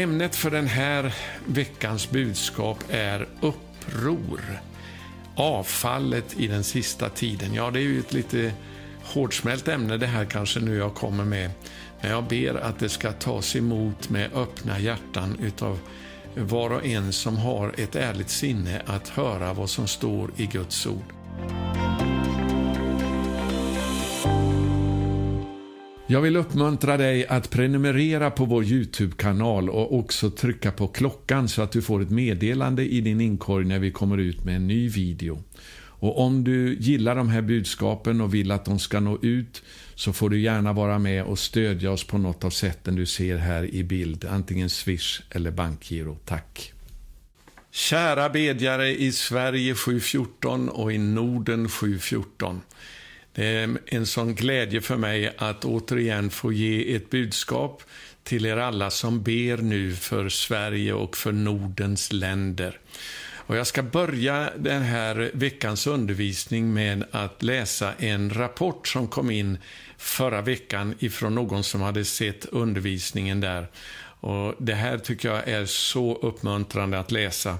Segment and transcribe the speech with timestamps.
[0.00, 1.14] Ämnet för den här
[1.46, 4.40] veckans budskap är uppror.
[5.34, 7.54] Avfallet i den sista tiden.
[7.54, 8.52] Ja, det är ju ett lite
[9.02, 11.50] hårdsmält ämne det här kanske nu jag kommer med.
[12.00, 15.78] Men jag ber att det ska tas emot med öppna hjärtan utav
[16.34, 20.86] var och en som har ett ärligt sinne att höra vad som står i Guds
[20.86, 21.12] ord.
[26.10, 31.62] Jag vill uppmuntra dig att prenumerera på vår Youtube-kanal och också trycka på klockan så
[31.62, 34.88] att du får ett meddelande i din inkorg när vi kommer ut med en ny
[34.88, 35.42] video.
[35.82, 39.62] Och om du gillar de här budskapen och vill att de ska nå ut
[39.94, 43.36] så får du gärna vara med och stödja oss på något av sätten du ser
[43.36, 46.18] här i bild, antingen Swish eller bankgiro.
[46.24, 46.72] Tack!
[47.70, 52.60] Kära bedjare i Sverige 714 och i Norden 714.
[53.32, 57.82] Det är en sån glädje för mig att återigen få ge ett budskap
[58.22, 62.78] till er alla som ber nu för Sverige och för Nordens länder.
[63.50, 69.30] Och jag ska börja den här veckans undervisning med att läsa en rapport som kom
[69.30, 69.58] in
[69.98, 73.68] förra veckan ifrån någon som hade sett undervisningen där.
[74.20, 77.58] Och Det här tycker jag är så uppmuntrande att läsa.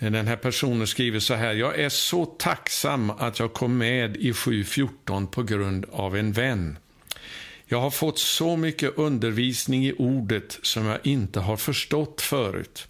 [0.00, 1.54] Den här personen skriver så här.
[1.54, 6.78] Jag är så tacksam att jag kom med i 714 på grund av en vän.
[7.66, 12.88] Jag har fått så mycket undervisning i ordet som jag inte har förstått förut.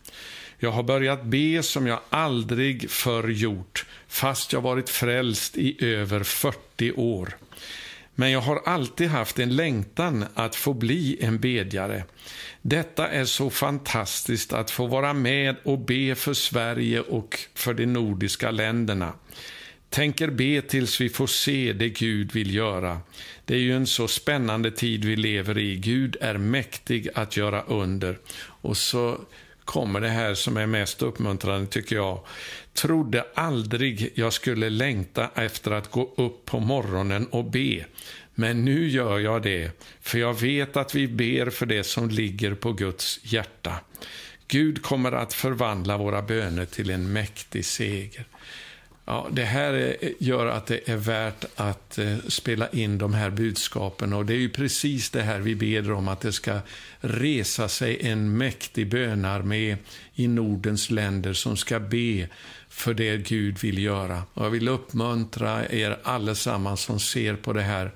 [0.59, 6.23] Jag har börjat be som jag aldrig förr gjort, fast jag varit frälst i över
[6.23, 7.37] 40 år.
[8.21, 12.05] Men jag har alltid haft en längtan att få bli en bedjare.
[12.63, 17.87] Detta är så fantastiskt att få vara med och be för Sverige och för de
[17.87, 19.13] nordiska länderna.
[19.89, 23.01] Tänker be tills vi får se det Gud vill göra.
[23.45, 25.77] Det är ju en så spännande tid vi lever i.
[25.77, 28.19] Gud är mäktig att göra under.
[28.39, 29.21] Och så
[29.71, 32.21] kommer det här som är mest uppmuntrande, tycker jag.
[32.75, 37.85] Trodde aldrig jag skulle längta efter att gå upp på morgonen och be.
[38.35, 39.71] Men nu gör jag det,
[40.01, 43.75] för jag vet att vi ber för det som ligger på Guds hjärta.
[44.49, 48.25] Gud kommer att förvandla våra böner till en mäktig seger.
[49.11, 54.13] Ja, det här gör att det är värt att eh, spela in de här budskapen
[54.13, 56.61] och det är ju precis det här vi ber om, att det ska
[57.01, 59.77] resa sig en mäktig bönarmé
[60.15, 62.29] i Nordens länder som ska be
[62.69, 64.23] för det Gud vill göra.
[64.35, 67.91] Och jag vill uppmuntra er allesammans som ser på det här.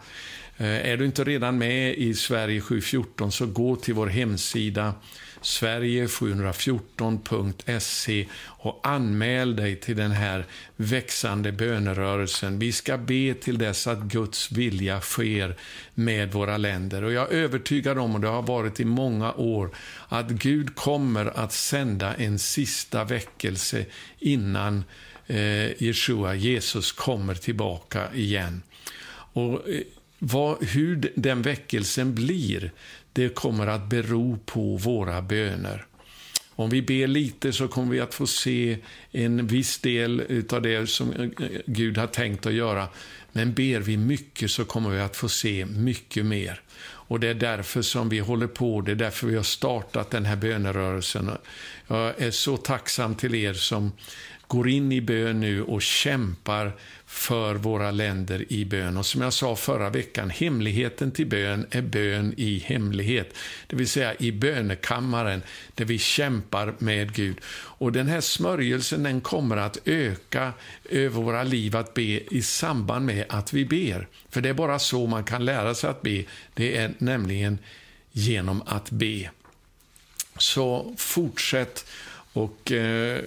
[0.57, 4.95] Eh, är du inte redan med i Sverige 714 så gå till vår hemsida
[5.45, 10.47] sverige714.se och anmäl dig till den här
[10.77, 12.59] växande bönerörelsen.
[12.59, 15.57] Vi ska be till dess att Guds vilja sker
[15.95, 17.05] med våra länder.
[17.05, 19.71] Och jag är övertygad om, och det har varit i många år,
[20.09, 23.85] att Gud kommer att sända en sista väckelse
[24.19, 24.85] innan
[25.27, 28.63] eh, Jeshua, Jesus, kommer tillbaka igen.
[29.33, 29.81] Och eh,
[30.19, 32.73] vad, hur den väckelsen blir,
[33.15, 35.87] det kommer att bero på våra böner.
[36.57, 38.79] Om vi ber lite så kommer vi att få se
[39.11, 41.33] en viss del av det som
[41.67, 42.89] Gud har tänkt att göra.
[43.33, 46.61] Men ber vi mycket så kommer vi att få se mycket mer.
[47.07, 50.25] Och Det är därför som vi håller på, det är därför vi har startat den
[50.25, 51.31] här bönerörelsen.
[51.87, 53.93] Jag är så tacksam till er som
[54.55, 56.73] går in i bön nu och kämpar
[57.07, 58.97] för våra länder i bön.
[58.97, 63.35] Och som jag sa förra veckan, hemligheten till bön är bön i hemlighet.
[63.67, 65.43] Det vill säga i bönekammaren
[65.75, 67.37] där vi kämpar med Gud.
[67.79, 70.53] Och den här smörjelsen den kommer att öka
[70.85, 74.09] över våra liv att be i samband med att vi ber.
[74.31, 76.25] För det är bara så man kan lära sig att be.
[76.55, 77.59] Det är nämligen
[78.13, 79.31] genom att be.
[80.39, 81.87] Så fortsätt
[82.33, 83.21] och eh,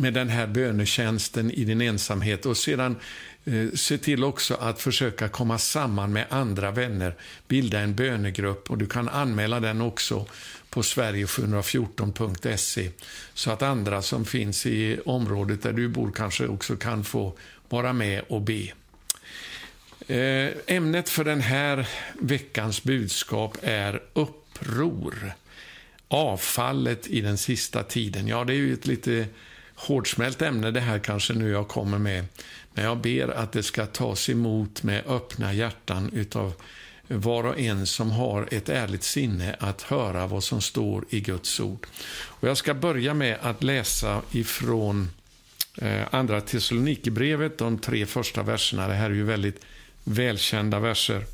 [0.00, 2.96] med den här bönetjänsten i din ensamhet och sedan
[3.44, 7.14] eh, se till också att försöka komma samman med andra vänner,
[7.48, 10.26] bilda en bönegrupp och du kan anmäla den också
[10.70, 12.90] på sverige714.se
[13.34, 17.38] så att andra som finns i området där du bor kanske också kan få
[17.68, 18.72] vara med och be.
[20.06, 21.88] Eh, ämnet för den här
[22.20, 25.32] veckans budskap är uppror.
[26.08, 28.28] Avfallet i den sista tiden.
[28.28, 29.26] Ja, det är ju ett lite
[29.82, 32.24] hårdsmält ämne det här kanske nu jag kommer med.
[32.74, 36.52] Men jag ber att det ska tas emot med öppna hjärtan utav
[37.08, 41.60] var och en som har ett ärligt sinne att höra vad som står i Guds
[41.60, 41.86] ord.
[42.12, 45.10] Och jag ska börja med att läsa ifrån
[45.76, 48.88] eh, Andra Thessalonikerbrevet, de tre första verserna.
[48.88, 49.64] Det här är ju väldigt
[50.04, 51.24] välkända verser.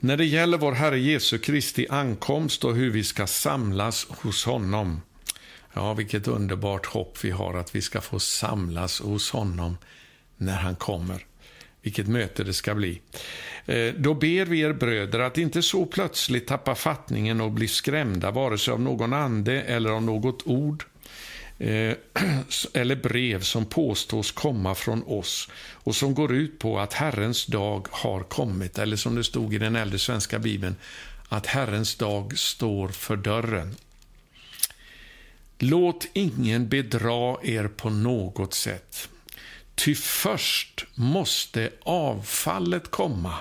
[0.00, 5.00] När det gäller vår Herre Jesu Kristi ankomst och hur vi ska samlas hos honom.
[5.78, 9.78] Ja, vilket underbart hopp vi har att vi ska få samlas hos honom
[10.36, 11.26] när han kommer.
[11.82, 13.00] Vilket möte det ska bli.
[13.66, 18.30] Eh, då ber vi er bröder att inte så plötsligt tappa fattningen och bli skrämda
[18.30, 20.84] vare sig av någon ande eller av något ord
[21.58, 21.94] eh,
[22.74, 27.86] eller brev som påstås komma från oss och som går ut på att Herrens dag
[27.90, 30.76] har kommit, eller som det stod i den äldre svenska bibeln,
[31.28, 33.74] att Herrens dag står för dörren.
[35.58, 39.08] Låt ingen bedra er på något sätt.
[39.74, 43.34] Ty först måste avfallet komma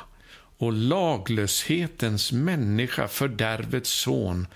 [0.57, 4.47] och laglöshetens människa, fördärvets son,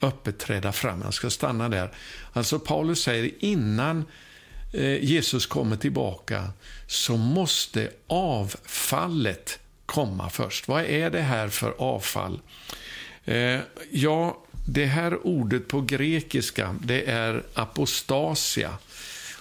[0.00, 1.02] öppet träda fram.
[1.02, 1.94] Jag ska stanna där.
[2.32, 4.04] Alltså Paulus säger innan
[4.72, 6.50] eh, Jesus kommer tillbaka
[6.86, 10.68] så måste avfallet komma först.
[10.68, 12.40] Vad är det här för avfall?
[13.24, 18.78] Eh, ja, det här ordet på grekiska, det är apostasia.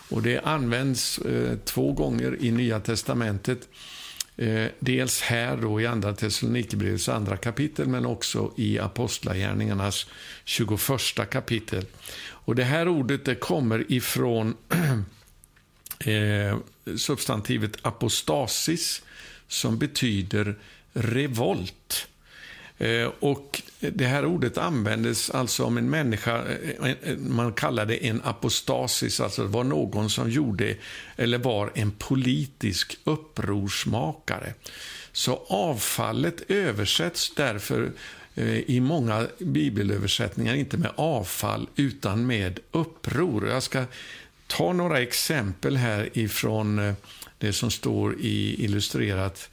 [0.09, 3.67] Och det används eh, två gånger i Nya Testamentet.
[4.37, 10.07] Eh, dels här då i Andra Thessalonikerbrevets andra kapitel, men också i Apostlagärningarnas
[10.45, 10.79] 21
[11.31, 11.85] kapitel.
[12.25, 14.57] Och det här ordet det kommer ifrån
[15.99, 16.57] eh,
[16.97, 19.01] substantivet apostasis,
[19.47, 20.55] som betyder
[20.93, 22.07] revolt.
[22.83, 26.43] Eh, och det här ordet användes alltså om en människa,
[26.83, 30.75] eh, man kallade det en apostasis, alltså det var någon som gjorde,
[31.15, 34.53] eller var en politisk upprorsmakare.
[35.11, 37.91] Så avfallet översätts därför
[38.35, 43.47] eh, i många bibelöversättningar inte med avfall utan med uppror.
[43.47, 43.85] Jag ska
[44.47, 46.95] ta några exempel här ifrån
[47.37, 49.49] det som står i illustrerat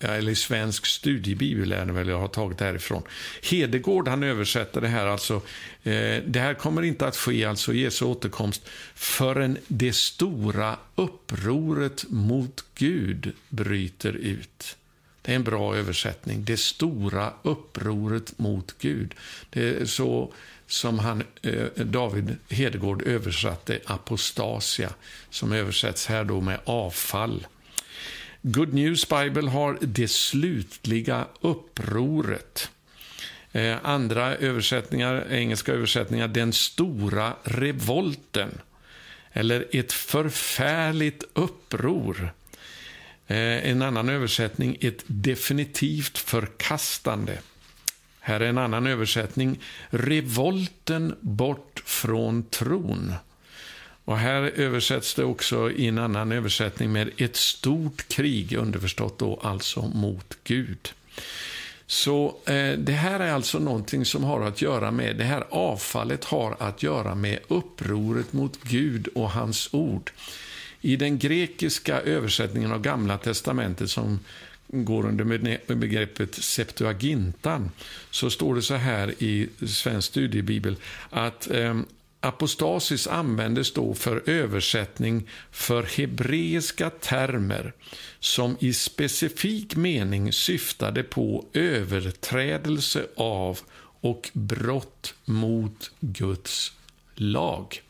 [0.00, 3.02] eller svensk studiebibel är det väl jag har tagit därifrån.
[3.42, 5.34] Hedegård han översätter det här alltså,
[5.82, 12.64] eh, det här kommer inte att ske, alltså Jesu återkomst, förrän det stora upproret mot
[12.74, 14.76] Gud bryter ut.
[15.22, 16.44] Det är en bra översättning.
[16.44, 19.14] Det stora upproret mot Gud.
[19.50, 20.32] Det är så
[20.66, 24.90] som han, eh, David Hedegård översatte apostasia,
[25.30, 27.46] som översätts här då med avfall.
[28.44, 32.70] Good News Bible har det slutliga upproret.
[33.52, 38.58] Eh, andra översättningar, engelska översättningar, den stora revolten.
[39.32, 42.32] Eller ett förfärligt uppror.
[43.26, 47.38] Eh, en annan översättning, ett definitivt förkastande.
[48.20, 49.60] Här är en annan översättning,
[49.90, 53.14] revolten bort från tron.
[54.04, 59.40] Och här översätts det också i en annan översättning med ett stort krig, underförstått då
[59.42, 60.92] alltså mot Gud.
[61.86, 66.24] Så eh, det här är alltså någonting som har att göra med, det här avfallet
[66.24, 70.10] har att göra med upproret mot Gud och hans ord.
[70.80, 74.20] I den grekiska översättningen av Gamla testamentet som
[74.66, 75.24] går under
[75.74, 77.70] begreppet Septuagintan,
[78.10, 80.76] så står det så här i Svensk studiebibel
[81.10, 81.80] att eh,
[82.24, 87.72] Apostasis användes då för översättning för hebreiska termer
[88.20, 93.60] som i specifik mening syftade på överträdelse av
[94.00, 96.72] och brott mot Guds
[97.14, 97.82] lag.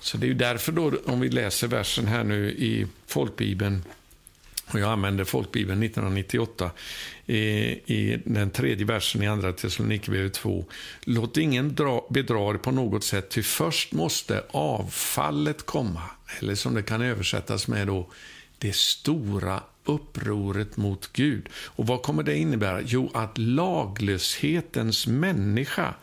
[0.00, 3.84] Så det är därför då, om vi läser versen här nu i folkbibeln
[4.66, 6.70] och jag använde folkbibeln 1998
[7.26, 10.64] i, i den tredje versen i Andra Thessalonikerbrevet 2.
[11.04, 16.02] Låt ingen dra, bedra er på något sätt, ty först måste avfallet komma.
[16.38, 18.10] Eller som det kan översättas med då,
[18.58, 21.48] det stora upproret mot Gud.
[21.52, 22.80] Och vad kommer det innebära?
[22.84, 25.94] Jo, att laglöshetens människa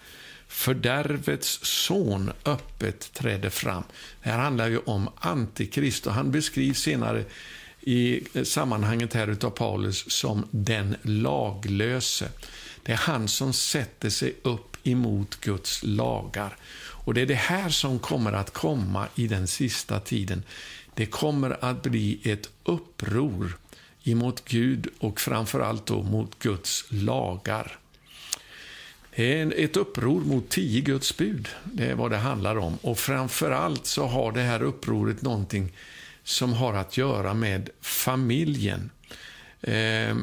[0.48, 3.84] fördärvets son öppet träder fram.
[4.24, 7.24] Det här handlar ju om Antikrist och han beskrivs senare
[7.84, 12.30] i eh, sammanhanget här utav Paulus som den laglöse.
[12.84, 16.58] Det är han som sätter sig upp emot Guds lagar.
[17.06, 20.44] Och Det är det här som kommer att komma i den sista tiden.
[20.94, 23.58] Det kommer att bli ett uppror
[24.04, 27.80] emot Gud och framförallt då mot Guds lagar.
[29.16, 31.50] Det är ett uppror mot tio Guds bud.
[31.64, 32.78] Det är vad det handlar om.
[32.82, 35.72] Och framförallt så har det här upproret någonting
[36.24, 38.92] som har att göra med familjen.
[39.62, 40.16] Eh,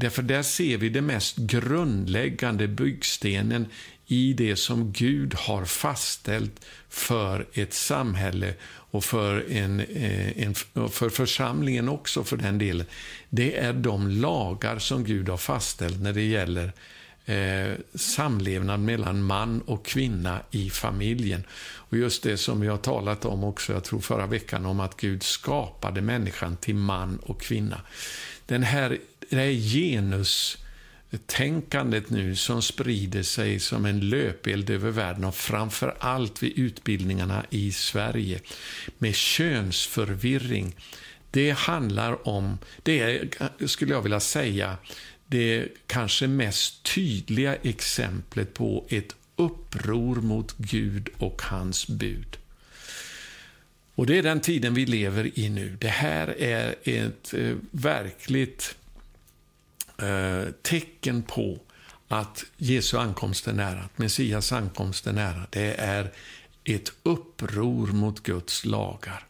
[0.00, 3.66] Därför där ser vi det mest grundläggande byggstenen
[4.06, 10.54] i det som Gud har fastställt för ett samhälle och för, en, eh, en,
[10.90, 12.86] för församlingen också för den delen.
[13.30, 16.72] Det är de lagar som Gud har fastställt när det gäller
[17.28, 21.44] eh, samlevnad mellan man och kvinna i familjen.
[21.50, 24.96] Och just det som vi har talat om också, jag tror förra veckan, om att
[24.96, 27.80] Gud skapade människan till man och kvinna.
[28.46, 30.58] Den här, det här genus
[31.26, 37.44] tänkandet nu som sprider sig som en löpeld över världen och framför allt vid utbildningarna
[37.50, 38.40] i Sverige
[38.98, 40.76] med könsförvirring.
[41.30, 43.28] Det handlar om, det är,
[43.66, 44.76] skulle jag vilja säga,
[45.28, 52.38] det kanske mest tydliga exemplet på ett uppror mot Gud och hans bud.
[53.94, 55.76] Och det är den tiden vi lever i nu.
[55.80, 58.76] Det här är ett eh, verkligt
[59.98, 61.58] eh, tecken på
[62.08, 65.46] att Jesu ankomst är nära, att Messias ankomst är nära.
[65.50, 66.10] Det är
[66.64, 69.26] ett uppror mot Guds lagar.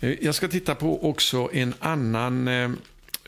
[0.00, 2.70] Eh, jag ska titta på också en annan eh,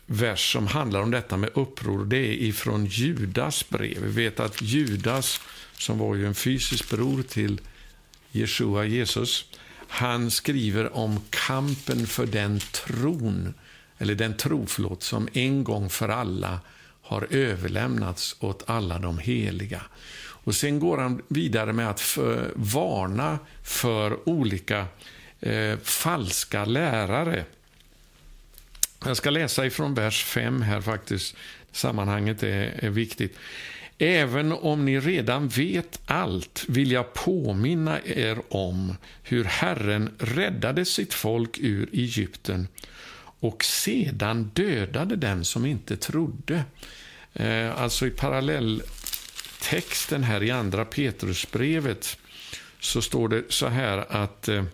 [0.06, 2.04] vers som handlar om detta med uppror.
[2.04, 3.98] Det är ifrån Judas brev.
[4.02, 5.40] Vi vet att Judas,
[5.78, 7.60] som var ju en fysisk bror till
[8.32, 9.44] Jeshua, Jesus,
[9.88, 13.54] han skriver om kampen för den tron,
[13.98, 16.60] eller den tro, förlåt, som en gång för alla
[17.02, 19.82] har överlämnats åt alla de heliga.
[20.44, 24.86] Och Sen går han vidare med att för, varna för olika
[25.40, 27.44] eh, falska lärare
[29.04, 31.36] jag ska läsa ifrån vers 5 här faktiskt.
[31.72, 33.38] Sammanhanget är, är viktigt.
[33.98, 41.14] Även om ni redan vet allt vill jag påminna er om hur Herren räddade sitt
[41.14, 42.68] folk ur Egypten
[43.40, 46.64] och sedan dödade den som inte trodde.
[47.32, 52.18] Eh, alltså i parallelltexten här i andra Petrusbrevet
[52.80, 54.64] så står det så här att eh,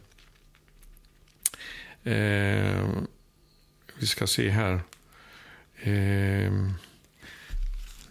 [2.05, 2.87] eh
[3.99, 4.73] vi ska se här.
[5.83, 6.53] Eh,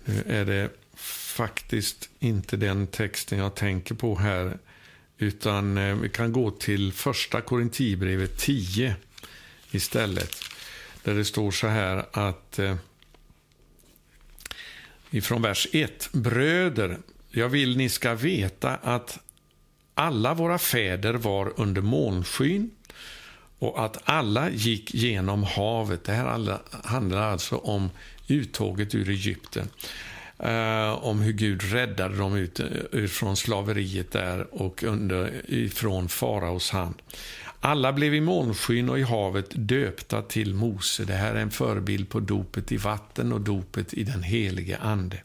[0.05, 4.57] nu är det faktiskt inte den texten jag tänker på här.
[5.17, 8.95] Utan eh, vi kan gå till första Korintierbrevet 10
[9.71, 10.35] istället.
[11.03, 12.75] Där det står så här att eh,
[15.11, 16.09] ifrån vers 1.
[16.11, 16.97] Bröder,
[17.29, 19.19] jag vill ni ska veta att
[19.93, 22.71] alla våra fäder var under månskyn
[23.59, 26.03] och att alla gick genom havet.
[26.03, 27.89] Det här handlar alltså om
[28.27, 29.69] uttåget ur Egypten.
[30.43, 36.09] Uh, om hur Gud räddade dem ut eh, ut från slaveriet där och under, ifrån
[36.09, 36.95] faraos hand.
[37.59, 41.05] Alla blev i månskyn och i havet döpta till Mose.
[41.05, 45.21] Det här är en förebild på dopet i vatten och dopet i den helige Ande.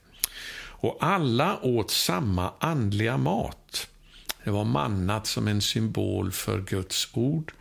[0.55, 3.89] Och alla åt samma andliga mat.
[4.45, 7.53] Det var mannat som en symbol för Guds ord.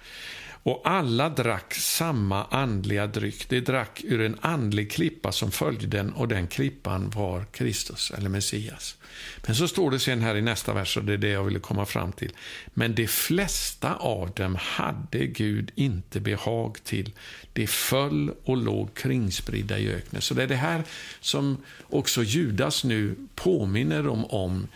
[0.63, 3.49] Och alla drack samma andliga dryck.
[3.49, 8.29] De drack ur en andlig klippa som följde den och den klippan var Kristus, eller
[8.29, 8.97] Messias.
[9.45, 11.59] Men så står det sen här i nästa vers, och det är det jag ville
[11.59, 12.31] komma fram till.
[12.73, 17.11] Men de flesta av dem hade Gud inte behag till.
[17.53, 20.21] De föll och låg kringspridda i öknen.
[20.21, 20.83] Så det är det här
[21.19, 21.57] som
[21.89, 24.67] också Judas nu påminner dem om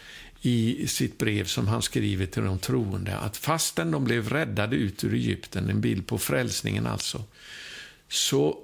[0.45, 5.03] i sitt brev som han skriver till de troende att fastän de blev räddade ut
[5.03, 7.23] ur Egypten, en bild på frälsningen alltså,
[8.09, 8.59] så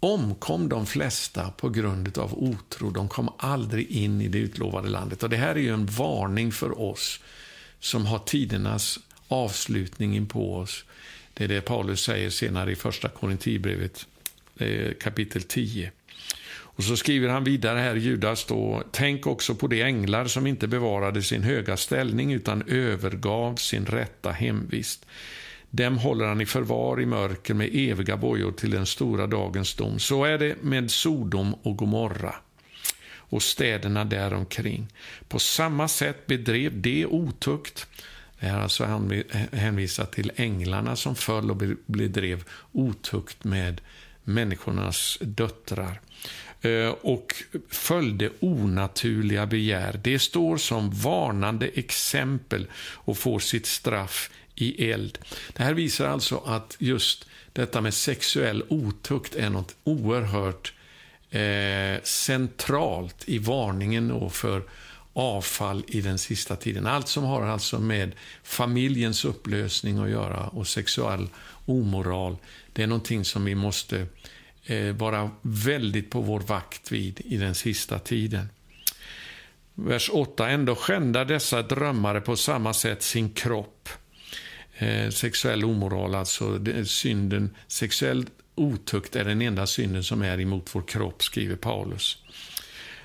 [0.00, 2.90] omkom de flesta på grund av otro.
[2.90, 5.22] De kom aldrig in i det utlovade landet.
[5.22, 7.20] Och Det här är ju en varning för oss
[7.80, 10.84] som har tidernas avslutning in på oss.
[11.34, 14.06] Det är det Paulus säger senare i första Korinthierbrevet
[14.56, 15.92] eh, kapitel 10.
[16.78, 20.68] Och så skriver han vidare här, Judas då, tänk också på de änglar som inte
[20.68, 25.06] bevarade sin höga ställning utan övergav sin rätta hemvist.
[25.70, 29.98] Dem håller han i förvar i mörker med eviga bojor till den stora dagens dom.
[29.98, 32.34] Så är det med Sodom och Gomorra
[33.14, 34.88] och städerna däromkring.
[35.28, 37.86] På samma sätt bedrev de otukt.
[38.40, 38.84] Det här alltså
[39.52, 41.56] hänvisat till änglarna som föll och
[41.86, 43.80] bedrev otukt med
[44.24, 46.00] människornas döttrar.
[46.62, 47.34] Eh, och
[47.68, 50.00] följde onaturliga begär.
[50.04, 55.18] Det står som varnande exempel och får sitt straff i eld.
[55.52, 60.72] Det här visar alltså att just detta med sexuell otukt är något oerhört
[61.30, 64.62] eh, centralt i varningen för
[65.12, 66.86] avfall i den sista tiden.
[66.86, 68.12] Allt som har alltså med
[68.42, 71.28] familjens upplösning att göra och sexuell
[71.66, 72.36] omoral,
[72.72, 74.06] det är någonting som vi måste eh,
[74.70, 78.48] Eh, vara väldigt på vår vakt vid i den sista tiden.
[79.74, 80.48] Vers 8.
[80.48, 83.88] Ändå skändar dessa drömmare på samma sätt sin kropp.
[84.74, 90.82] Eh, sexuell omoral, alltså synden, sexuell otukt är den enda synden som är emot vår
[90.82, 92.22] kropp, skriver Paulus.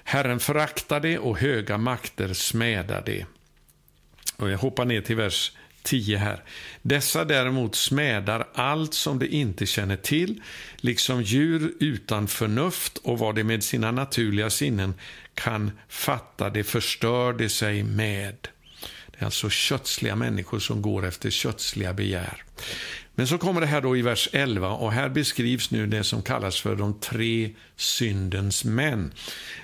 [0.03, 3.25] Herren föraktar det och höga makter smädar det.
[4.37, 5.51] Och jag hoppar ner till vers
[5.83, 6.43] 10 här.
[6.81, 10.41] Dessa däremot smädar allt som de inte känner till,
[10.77, 14.93] liksom djur utan förnuft och vad de med sina naturliga sinnen
[15.33, 18.47] kan fatta, det förstör de sig med.
[19.07, 22.43] Det är alltså kötsliga människor som går efter kötsliga begär.
[23.15, 26.21] Men så kommer det här då i vers 11 och här beskrivs nu det som
[26.21, 29.13] kallas för de tre syndens män.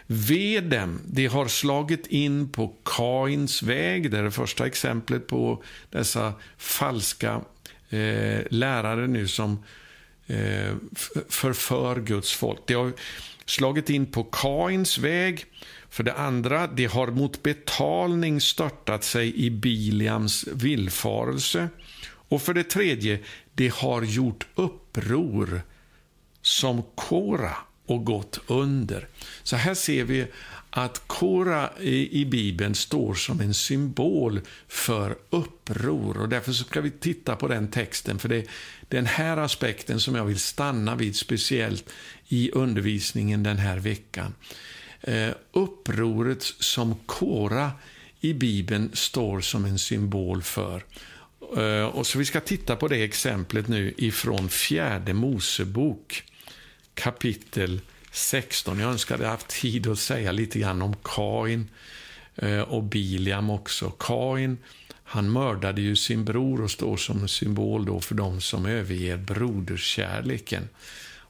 [0.08, 5.63] Ve dem, de har slagit in på Kains väg, det är det första exemplet på
[5.89, 7.41] dessa falska
[7.89, 9.63] eh, lärare nu som
[10.27, 10.75] eh,
[11.29, 12.60] förför Guds folk.
[12.68, 12.94] De har
[13.46, 15.46] slagit in på Kains väg.
[15.89, 21.70] För det andra, de har mot betalning störtat sig i Biliams villfarelse.
[22.29, 23.19] Och för det tredje,
[23.53, 25.62] det har gjort uppror
[26.41, 27.55] som Kora
[27.86, 29.07] och gått under.
[29.43, 30.27] Så här ser vi
[30.69, 36.17] att Kora i, i Bibeln står som en symbol för uppror.
[36.17, 38.45] Och Därför ska vi titta på den texten, för det är
[38.88, 41.89] den här aspekten som jag vill stanna vid speciellt
[42.27, 44.33] i undervisningen den här veckan.
[45.01, 47.71] Eh, upproret som Kora
[48.19, 50.83] i Bibeln står som en symbol för.
[51.58, 56.24] Eh, och så Vi ska titta på det exemplet nu ifrån fjärde Mosebok
[56.94, 58.79] kapitel 16.
[58.79, 61.70] Jag önskade haft tid att säga lite grann om Kain
[62.36, 63.89] eh, och Biliam också.
[63.89, 64.58] Kain
[65.12, 70.70] han mördade ju sin bror och står som symbol då för dem som överger broderskärleken.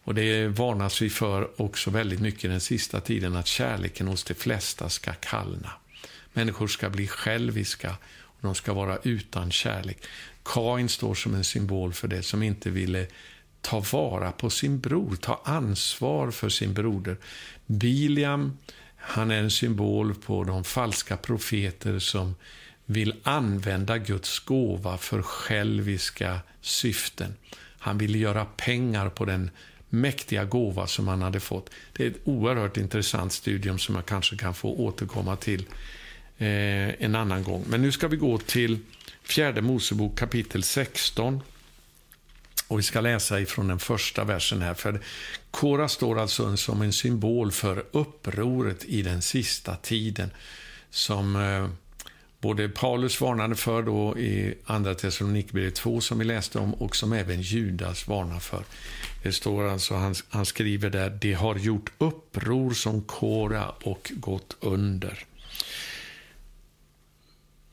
[0.03, 4.33] Och Det varnas vi för också väldigt mycket den sista tiden, att kärleken hos de
[4.33, 5.71] flesta ska kallna.
[6.33, 7.95] Människor ska bli själviska
[8.41, 9.97] de ska vara utan kärlek.
[10.43, 13.07] Kain står som en symbol för det som inte ville
[13.61, 17.17] ta vara på sin bror, ta ansvar för sin broder.
[17.65, 18.57] Biliam,
[18.95, 22.35] han är en symbol på de falska profeter som
[22.85, 27.33] vill använda Guds gåva för själviska syften.
[27.79, 29.51] Han ville göra pengar på den
[29.89, 31.69] mäktiga gåva som han hade fått.
[31.93, 35.65] Det är ett oerhört intressant studium som jag kanske kan få återkomma till
[36.39, 37.65] eh, en annan gång.
[37.67, 38.79] Men nu ska vi gå till
[39.23, 41.41] fjärde Mosebok kapitel 16.
[42.67, 44.73] Och Vi ska läsa ifrån den första versen här.
[44.73, 44.99] För
[45.51, 50.31] Kora står alltså som en symbol för upproret i den sista tiden.
[50.89, 51.69] Som eh,
[52.41, 57.13] både Paulus varnade för då i Andra Thessalonikerbrevet 2 som vi läste om och som
[57.13, 58.63] även Judas varnar för.
[59.23, 64.57] Det står alltså, han, han skriver där, de har gjort uppror som Kora och gått
[64.59, 65.25] under.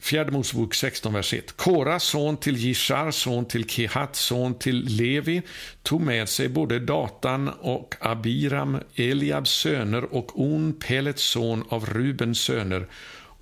[0.07, 1.57] Fjärde Mosebok 16, vers 1.
[1.57, 5.42] Kora, son till Jishar, son till Kehat, son till Levi,
[5.83, 12.40] tog med sig både Datan och Abiram, Eliabs söner och On, Pelets son av Rubens
[12.40, 12.87] söner,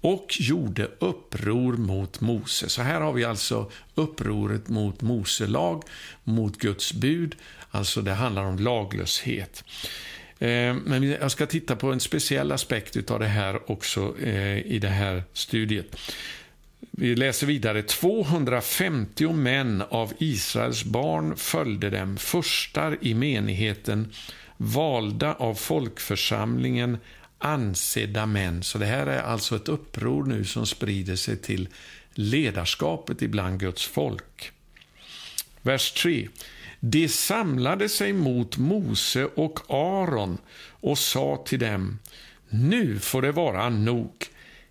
[0.00, 2.68] och gjorde uppror mot Mose.
[2.68, 5.82] Så här har vi alltså upproret mot Mose lag,
[6.22, 7.36] mot Guds bud.
[7.70, 9.64] Alltså det handlar om laglöshet.
[10.38, 14.78] Eh, men jag ska titta på en speciell aspekt av det här också eh, i
[14.78, 15.96] det här studiet.
[16.90, 17.82] Vi läser vidare.
[17.82, 24.12] 250 män av Israels barn följde dem, förstar i menigheten,
[24.56, 26.98] valda av folkförsamlingen,
[27.38, 28.62] ansedda män.
[28.62, 31.68] Så det här är alltså ett uppror nu som sprider sig till
[32.14, 34.52] ledarskapet ibland Guds folk.
[35.62, 36.28] Vers 3.
[36.80, 41.98] De samlade sig mot Mose och Aron och sa till dem,
[42.48, 44.12] nu får det vara nog.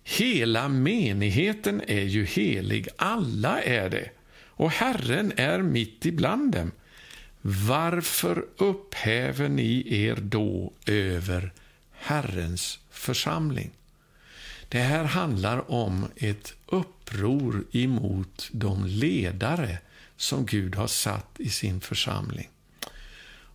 [0.04, 4.10] Hela menigheten är ju helig, alla är det,
[4.46, 6.72] och Herren är mitt ibland dem.
[7.40, 11.52] Varför upphäver ni er då över
[11.92, 13.70] Herrens församling?
[14.68, 19.78] Det här handlar om ett uppror emot de ledare
[20.16, 22.48] som Gud har satt i sin församling.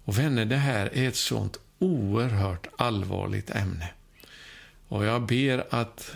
[0.05, 3.89] Och vänner, det här är ett sånt oerhört allvarligt ämne.
[4.87, 6.15] Och jag ber att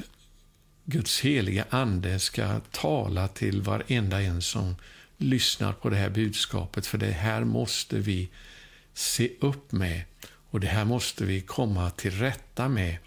[0.86, 4.76] Guds heliga Ande ska tala till varenda en som
[5.18, 8.30] lyssnar på det här budskapet, för det här måste vi
[8.94, 12.98] se upp med och det här måste vi komma till rätta med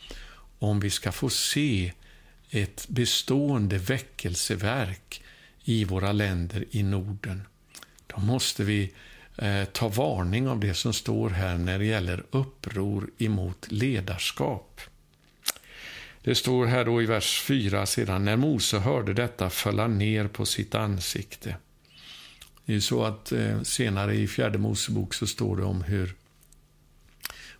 [0.58, 1.92] om vi ska få se
[2.50, 5.22] ett bestående väckelseverk
[5.64, 7.42] i våra länder i Norden.
[8.06, 8.92] Då måste vi
[9.36, 14.80] eh, ta varning av det som står här när det gäller uppror emot ledarskap.
[16.26, 20.28] Det står här då i vers 4 sedan, när Mose hörde detta föll han ner
[20.28, 21.56] på sitt ansikte.
[22.64, 26.14] Det är så att eh, senare i fjärde Mosebok så står det om hur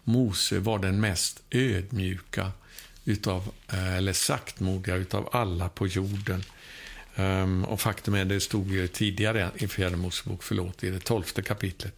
[0.05, 2.53] Mose var den mest ödmjuka
[3.05, 6.45] utav, eh, eller saktmodiga utav alla på jorden.
[7.17, 11.43] Um, och faktum är, det stod ju tidigare i fjärde Mosebok, förlåt, i det tolfte
[11.43, 11.95] kapitlet.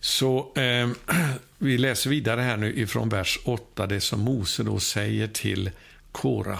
[0.00, 0.88] Så eh,
[1.58, 5.70] vi läser vidare här nu ifrån vers 8, det som Mose då säger till
[6.12, 6.58] Kora.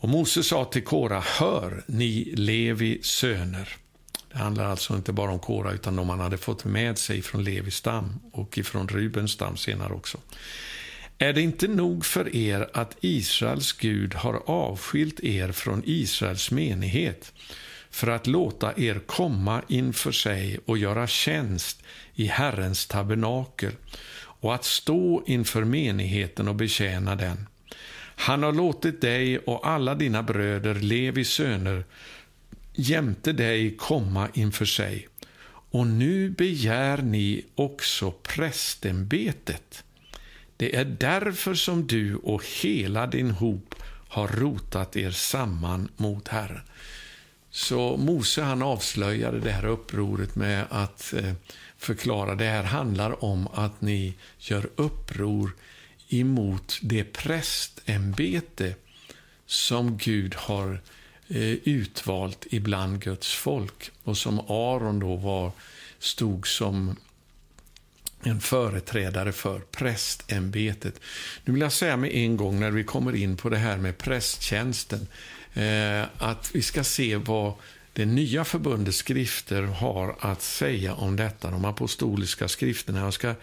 [0.00, 3.76] Och Mose sa till Kora, hör ni Levi söner.
[4.32, 7.44] Det handlar alltså inte bara om Kora, utan de han hade fått med sig från
[7.44, 10.18] Levi stam och ifrån Rubens stam senare också.
[11.18, 17.32] Är det inte nog för er att Israels Gud har avskilt er från Israels menighet
[17.90, 21.82] för att låta er komma inför sig och göra tjänst
[22.20, 23.72] i Herrens tabernakel
[24.22, 27.48] och att stå inför menigheten och betjäna den?
[28.16, 31.84] Han har låtit dig och alla dina bröder, Levi söner,
[32.74, 35.08] jämte dig komma inför sig.
[35.72, 39.84] Och nu begär ni också prästämbetet.
[40.56, 43.74] Det är därför som du och hela din hop
[44.08, 46.60] har rotat er samman mot Herren.
[47.50, 51.32] Så Mose han avslöjade det här upproret med att eh,
[51.80, 55.56] förklara det här handlar om att ni gör uppror
[56.08, 58.74] emot det prästämbete
[59.46, 60.80] som Gud har
[61.28, 65.52] eh, utvalt ibland Guds folk och som Aron då var,
[65.98, 66.96] stod som
[68.22, 71.00] en företrädare för prästämbetet.
[71.44, 73.98] Nu vill jag säga med en gång när vi kommer in på det här med
[73.98, 75.06] prästtjänsten
[75.54, 77.54] eh, att vi ska se vad
[77.92, 83.00] det nya förbundets skrifter har att säga om detta, de apostoliska skrifterna.
[83.00, 83.34] Jag ska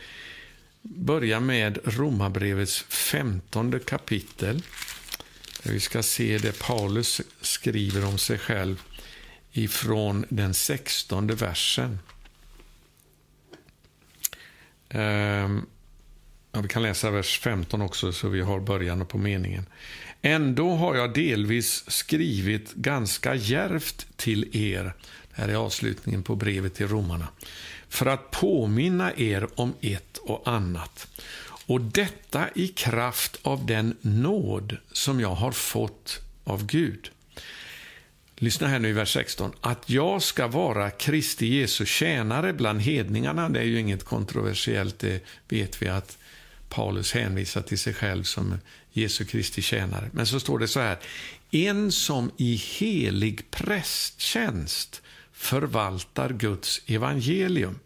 [0.81, 4.61] börja med Romarbrevets femtonde kapitel.
[5.63, 8.83] Vi ska se det Paulus skriver om sig själv
[9.51, 11.99] ifrån den sextonde versen.
[14.89, 15.65] Ehm,
[16.51, 19.65] ja, vi kan läsa vers 15 också, så vi har början på meningen.
[20.21, 24.83] Ändå har jag delvis skrivit ganska järvt till er.
[24.83, 27.27] Det här är avslutningen på brevet till romarna.
[27.89, 31.07] För att påminna er om ett och annat.
[31.65, 37.11] Och detta i kraft av den nåd som jag har fått av Gud.
[38.35, 39.51] Lyssna här nu i vers 16.
[39.61, 44.99] Att jag ska vara Kristi Jesu tjänare bland hedningarna, det är ju inget kontroversiellt.
[44.99, 46.17] Det vet vi att
[46.69, 48.59] Paulus hänvisar till sig själv som
[49.01, 50.09] Jesu Kristi tjänare.
[50.13, 50.97] Men så står det så här.
[51.51, 55.01] En som i helig prästtjänst
[55.33, 57.79] förvaltar Guds evangelium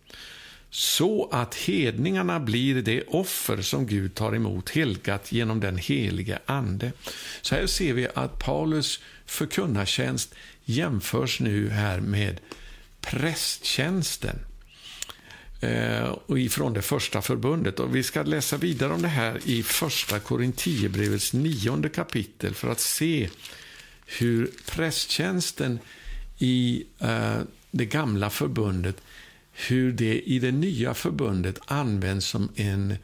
[0.69, 6.91] så att hedningarna blir det offer som Gud tar emot helgat genom den helige Ande.
[7.41, 12.39] Så här ser vi att Paulus förkunnartjänst jämförs nu här med
[13.01, 14.39] prästtjänsten
[15.61, 17.79] Eh, och ifrån det första förbundet.
[17.79, 22.79] Och vi ska läsa vidare om det här i första Korinthierbrevets nionde kapitel för att
[22.79, 23.29] se
[24.05, 25.79] hur prästtjänsten
[26.37, 27.37] i eh,
[27.71, 29.01] det gamla förbundet
[29.53, 32.95] hur det i det nya förbundet används som en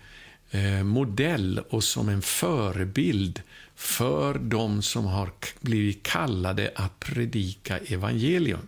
[0.51, 3.41] eh, modell och som en förebild
[3.75, 8.67] för de som har blivit kallade att predika evangelium.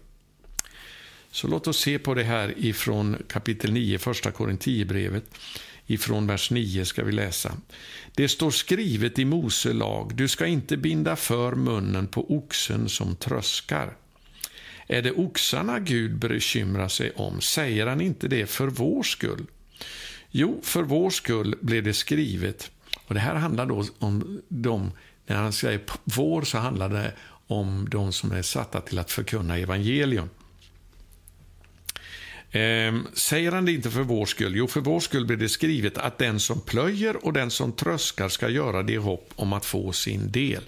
[1.31, 5.23] Så låt oss se på det här ifrån kapitel 9, första Korinthierbrevet.
[5.85, 7.57] Ifrån vers 9 ska vi läsa.
[8.15, 13.15] Det står skrivet i Mose lag, du ska inte binda för munnen på oxen som
[13.15, 13.95] tröskar.
[14.87, 19.45] Är det oxarna Gud bekymrar sig om, säger han inte det för vår skull?
[20.31, 22.71] Jo, för vår skull blev det skrivet.
[23.07, 24.91] Och Det här handlar då om de,
[25.27, 27.13] när han säger vår så handlar det
[27.47, 30.29] om de som är satta till att förkunna evangelium.
[32.51, 34.55] Ehm, säger han det inte för vår skull?
[34.55, 38.29] Jo, för vår skull blir det skrivet att den som plöjer och den som tröskar
[38.29, 40.63] ska göra det i hopp om att få sin del.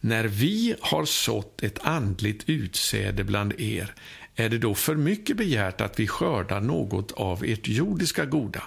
[0.00, 3.94] När vi har sått ett andligt utsäde bland er,
[4.34, 8.62] är det då för mycket begärt att vi skördar något av ert jordiska goda?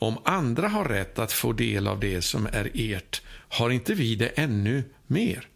[0.00, 4.14] Om andra har rätt att få del av det som är ert, har inte vi
[4.14, 5.46] det ännu mer?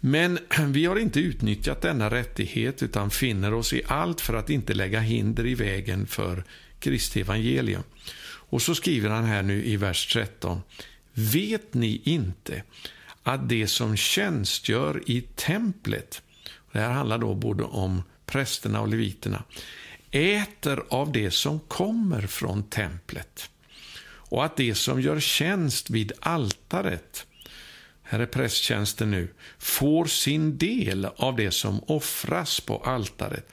[0.00, 4.74] Men vi har inte utnyttjat denna rättighet utan finner oss i allt för att inte
[4.74, 6.44] lägga hinder i vägen för
[6.78, 7.82] Kristi evangelium.
[8.50, 10.62] Och så skriver han här nu i vers 13.
[11.12, 12.62] Vet ni inte
[13.22, 16.22] att det som tjänstgör i templet,
[16.72, 19.42] det här handlar då både om prästerna och leviterna,
[20.10, 23.50] äter av det som kommer från templet
[24.30, 27.26] och att det som gör tjänst vid altaret,
[28.10, 33.48] här är prästtjänsten nu, får sin del av det som offras på altaret.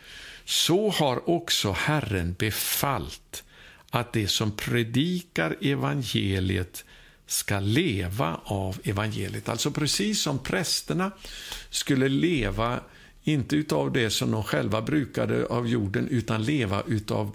[0.46, 3.43] Så har också Herren befallt
[3.89, 6.86] att det som predikar evangeliet
[7.28, 9.50] ska leva av evangeliet.
[9.50, 11.12] Alltså precis som prästerna
[11.70, 12.80] skulle leva,
[13.24, 17.32] inte utav det som de själva brukade av jorden, utan leva utav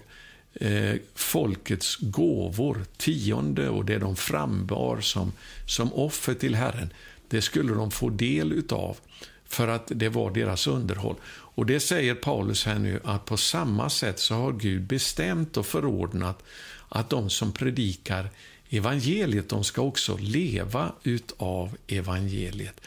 [0.53, 5.31] eh, folkets gåvor, tionde och det de frambar som,
[5.65, 6.89] som offer till Herren.
[7.33, 8.97] Det skulle de få del utav
[9.45, 11.15] för att det var deras underhåll.
[11.27, 15.65] Och det säger Paulus här nu att på samma sätt så har Gud bestämt och
[15.65, 16.43] förordnat
[16.89, 18.29] att de som predikar
[18.69, 22.81] evangeliet, de ska också leva utav evangeliet.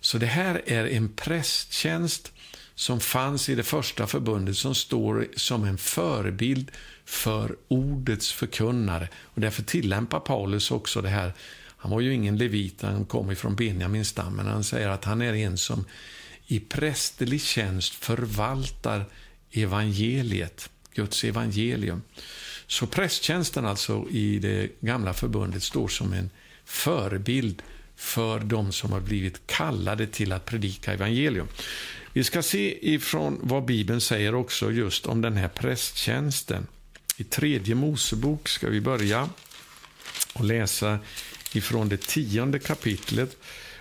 [0.00, 2.32] Så det här är en prästtjänst
[2.74, 6.70] som fanns i det första förbundet som står som en förebild
[7.04, 9.08] för ordets förkunnare.
[9.24, 11.32] Och därför tillämpar Paulus också det här.
[11.78, 14.36] Han var ju ingen levit, han kom ifrån Benjaminstammen.
[14.36, 15.84] men han säger att han är en som
[16.46, 19.04] i prästerlig tjänst förvaltar
[19.50, 22.02] evangeliet, Guds evangelium.
[22.66, 26.30] Så prästtjänsten alltså i det gamla förbundet står som en
[26.64, 27.62] förebild
[27.96, 31.48] för de som har blivit kallade till att predika evangelium.
[32.12, 36.66] Vi ska se ifrån vad Bibeln säger också just om den här prästtjänsten.
[37.16, 39.28] I tredje Mosebok ska vi börja
[40.32, 40.98] och läsa
[41.52, 43.36] ifrån det tionde kapitlet,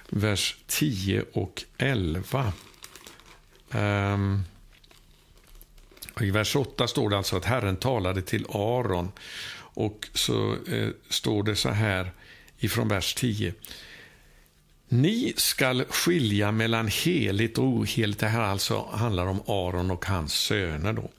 [0.10, 2.54] vers 10 och 11.
[3.72, 4.44] Um, ehm,
[6.22, 9.12] I vers 8 står det alltså att Herren talade till Aron.
[9.78, 12.12] Och så eh, står det så här
[12.60, 13.54] ifrån vers 10.
[14.90, 18.20] Ni skall skilja mellan heligt och oheligt.
[18.20, 20.94] Det här alltså handlar om Aron och hans söner.
[20.94, 21.10] Då.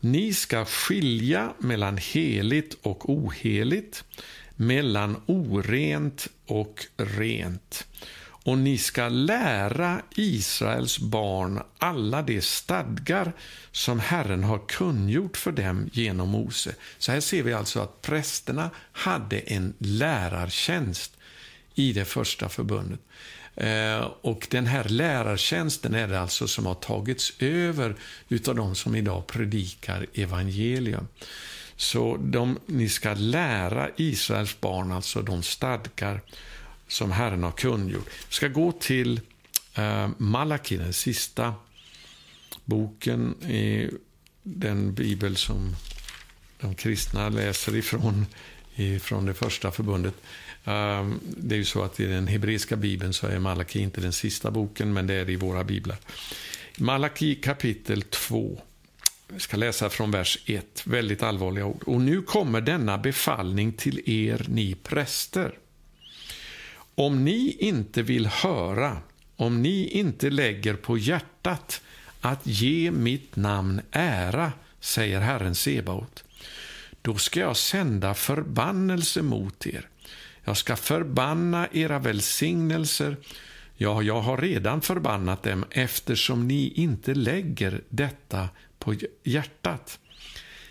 [0.00, 4.04] Ni ska skilja mellan heligt och oheligt,
[4.56, 7.86] mellan orent och rent.
[8.46, 13.32] Och ni ska lära Israels barn alla de stadgar
[13.72, 16.74] som Herren har kungjort för dem genom Mose.
[16.98, 21.16] Så här ser vi alltså att prästerna hade en lärartjänst
[21.74, 23.00] i det första förbundet.
[23.54, 27.96] Eh, och den här lärartjänsten är det alltså som har tagits över
[28.28, 31.08] utav de som idag predikar evangelium.
[31.76, 36.20] Så de, ni ska lära Israels barn alltså de stadgar
[36.88, 38.06] som Herren har kungjort.
[38.28, 39.20] Vi ska gå till
[39.74, 41.54] eh, Malaki, den sista
[42.64, 43.90] boken i
[44.42, 45.76] den bibel som
[46.60, 48.26] de kristna läser ifrån,
[48.74, 50.14] ifrån det första förbundet.
[50.64, 54.12] Eh, det är ju så att i den hebreiska bibeln så är Malaki inte den
[54.12, 55.96] sista boken, men det är det i våra biblar.
[56.78, 58.60] Malaki kapitel 2.
[59.28, 61.82] Vi ska läsa från vers 1, väldigt allvarliga ord.
[61.86, 65.58] Och nu kommer denna befallning till er, ni präster.
[66.94, 68.98] Om ni inte vill höra,
[69.36, 71.82] om ni inte lägger på hjärtat
[72.20, 76.24] att ge mitt namn ära, säger Herren Sebaot,
[77.02, 79.88] då ska jag sända förbannelse mot er
[80.46, 83.16] jag ska förbanna era välsignelser.
[83.76, 88.48] Ja, jag har redan förbannat dem eftersom ni inte lägger detta
[88.86, 89.98] på hjärtat.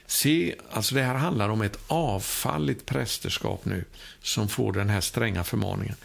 [0.08, 3.84] Se, alltså det här handlar om ett avfalligt prästerskap nu
[4.22, 5.96] som får den här stränga förmaningen.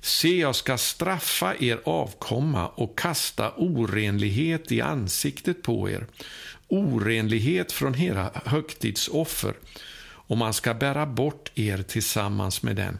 [0.00, 6.06] Se, jag ska straffa er avkomma och kasta orenlighet i ansiktet på er,
[6.68, 9.54] orenlighet från era högtidsoffer
[10.02, 12.98] och man ska bära bort er tillsammans med den.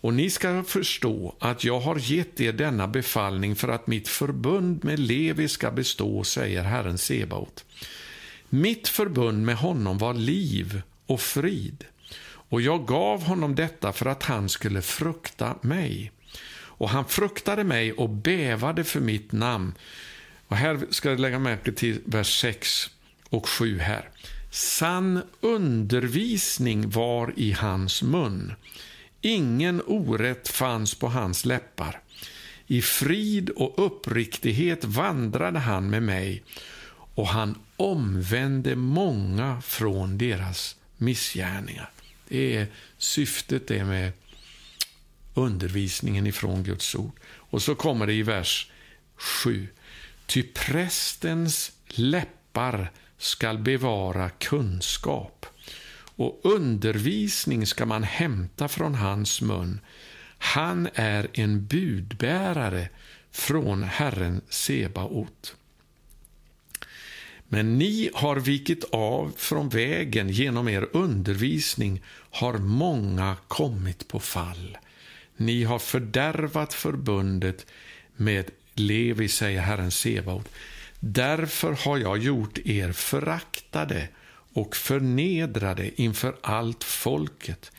[0.00, 4.84] Och ni ska förstå att jag har gett er denna befallning för att mitt förbund
[4.84, 7.64] med Levi ska bestå, säger Herren Sebaot.
[8.48, 11.84] Mitt förbund med honom var liv och frid,
[12.48, 16.12] och jag gav honom detta för att han skulle frukta mig.
[16.78, 19.74] Och han fruktade mig och bävade för mitt namn.
[20.48, 22.90] Och här ska jag lägga märke till vers 6
[23.28, 24.08] och 7 här.
[24.50, 28.52] Sann undervisning var i hans mun.
[29.26, 32.00] Ingen orätt fanns på hans läppar.
[32.66, 36.42] I frid och uppriktighet vandrade han med mig
[37.14, 41.90] och han omvände många från deras missgärningar.
[42.28, 42.66] Det är
[42.98, 44.12] syftet det med
[45.34, 47.20] undervisningen ifrån Guds ord.
[47.26, 48.70] Och så kommer det i vers
[49.16, 49.68] 7.
[50.26, 55.46] Ty prästens läppar skall bevara kunskap
[56.16, 59.80] och undervisning ska man hämta från hans mun.
[60.38, 62.88] Han är en budbärare
[63.30, 65.56] från Herren Sebaot.
[67.48, 74.78] Men ni har vikit av från vägen genom er undervisning har många kommit på fall.
[75.36, 77.66] Ni har fördärvat förbundet
[78.16, 80.48] med Levi, säger Herren Sebaot.
[81.00, 84.08] Därför har jag gjort er föraktade
[84.56, 87.72] och förnedrade inför allt folket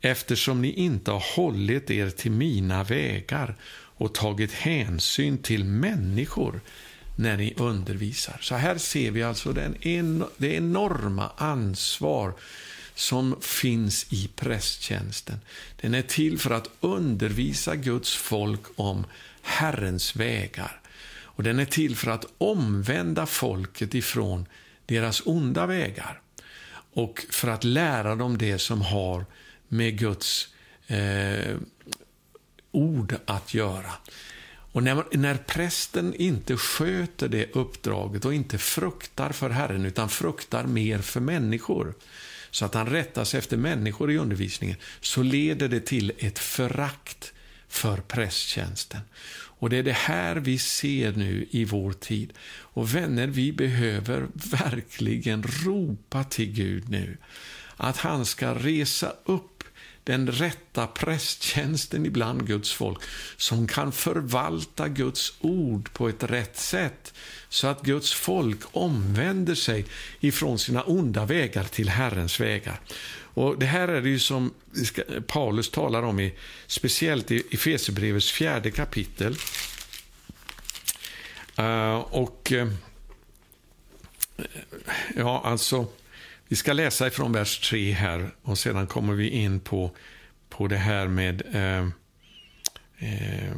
[0.00, 6.60] eftersom ni inte har hållit er till mina vägar och tagit hänsyn till människor
[7.16, 8.38] när ni undervisar.
[8.40, 12.34] Så här ser vi alltså den en, det enorma ansvar
[12.94, 15.40] som finns i prästtjänsten.
[15.80, 19.04] Den är till för att undervisa Guds folk om
[19.42, 20.80] Herrens vägar.
[21.34, 24.46] Och den är till för att omvända folket ifrån
[24.92, 26.20] deras onda vägar
[26.94, 29.24] och för att lära dem det som har
[29.68, 30.48] med Guds
[30.86, 31.56] eh,
[32.70, 33.92] ord att göra.
[34.72, 40.64] Och när, när prästen inte sköter det uppdraget och inte fruktar för Herren utan fruktar
[40.64, 41.94] mer för människor
[42.50, 47.32] så att han rättar sig efter människor i undervisningen så leder det till ett förakt
[47.68, 49.00] för prästtjänsten.
[49.62, 52.32] Och Det är det här vi ser nu i vår tid.
[52.72, 57.16] Och vänner, vi behöver verkligen ropa till Gud nu
[57.76, 59.64] att han ska resa upp
[60.04, 62.98] den rätta prästtjänsten ibland Guds folk
[63.36, 67.14] som kan förvalta Guds ord på ett rätt sätt
[67.48, 69.84] så att Guds folk omvänder sig
[70.20, 72.80] ifrån sina onda vägar till Herrens vägar.
[73.34, 74.54] Och Det här är det ju som
[75.26, 76.34] Paulus talar om, i,
[76.66, 79.36] speciellt i Efesierbrevets fjärde kapitel.
[81.58, 82.72] Uh, och uh,
[85.16, 85.86] Ja, alltså
[86.48, 89.90] vi ska läsa ifrån vers 3 här och sedan kommer vi in på,
[90.48, 91.86] på det här med, eh,
[93.08, 93.52] eh,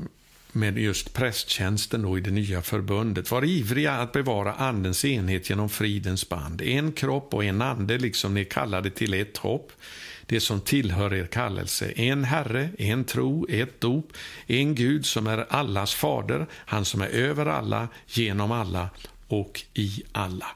[0.53, 3.31] med just prästtjänsten då i det nya förbundet.
[3.31, 6.63] Var ivriga att bevara andens enhet genom fridens band.
[6.63, 9.73] En kropp och en ande, liksom ni kallade till ett hopp
[10.27, 11.93] det som tillhör er kallelse.
[11.97, 14.13] En Herre, en tro, ett dop,
[14.47, 18.89] en Gud som är allas fader, han som är över alla, genom alla
[19.29, 20.47] och i alla.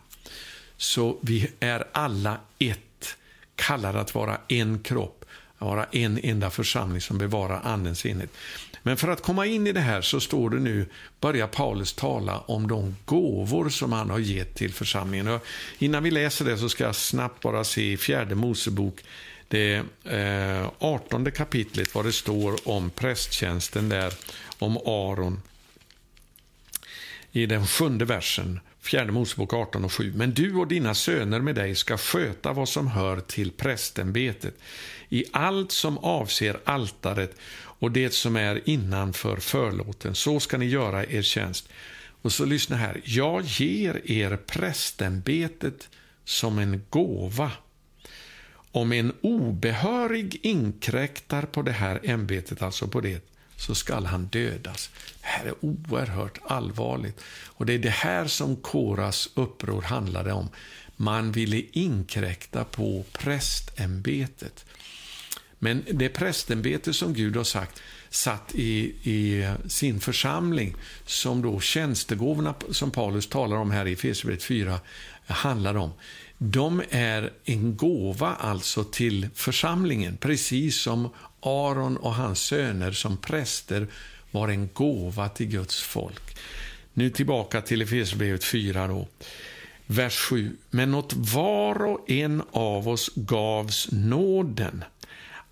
[0.76, 3.16] Så vi är alla ett,
[3.56, 5.24] kallade att vara en kropp,
[5.58, 8.30] att vara en enda församling som bevarar Andens enhet.
[8.82, 10.86] Men för att komma in i det här så står det nu,
[11.20, 15.28] börjar Paulus tala om de gåvor som han har gett till församlingen.
[15.28, 15.46] Och
[15.78, 19.04] innan vi läser det så ska jag snabbt bara se i fjärde Mosebok,
[19.48, 24.14] det eh, 18 kapitlet, vad det står om prästtjänsten där,
[24.58, 25.42] om Aron.
[27.32, 28.60] I den sjunde versen.
[28.80, 30.12] Fjärde Mosebok 18 och 7.
[30.16, 34.54] Men du och dina söner med dig ska sköta vad som hör till prästämbetet
[35.08, 40.14] i allt som avser altaret och det som är innanför förlåten.
[40.14, 41.68] Så ska ni göra er tjänst.
[42.22, 43.00] Och så lyssna här.
[43.04, 45.88] Jag ger er prästämbetet
[46.24, 47.50] som en gåva.
[48.72, 53.24] Om en obehörig inkräktar på det här ämbetet, alltså på det
[53.56, 54.90] så skall han dödas.
[55.20, 57.20] Det här är oerhört allvarligt.
[57.46, 60.48] Och Det är det här som Koras uppror handlade om.
[60.96, 64.64] Man ville inkräkta på prästämbetet.
[65.58, 70.74] Men det prästämbete som Gud har sagt satt i, i sin församling,
[71.06, 74.80] som då tjänstegåvorna som Paulus talar om här i Efesierbrevet 4
[75.26, 75.92] handlar om,
[76.38, 83.86] de är en gåva alltså till församlingen, precis som Aron och hans söner som präster
[84.30, 86.36] var en gåva till Guds folk.
[86.92, 89.08] Nu tillbaka till Efesierbrevet 4 då.
[89.86, 90.56] Vers 7.
[90.70, 94.84] Men åt var och en av oss gavs nåden,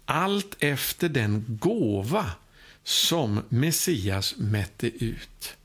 [0.05, 2.31] allt efter den gåva
[2.85, 5.57] som Messias mätte ut.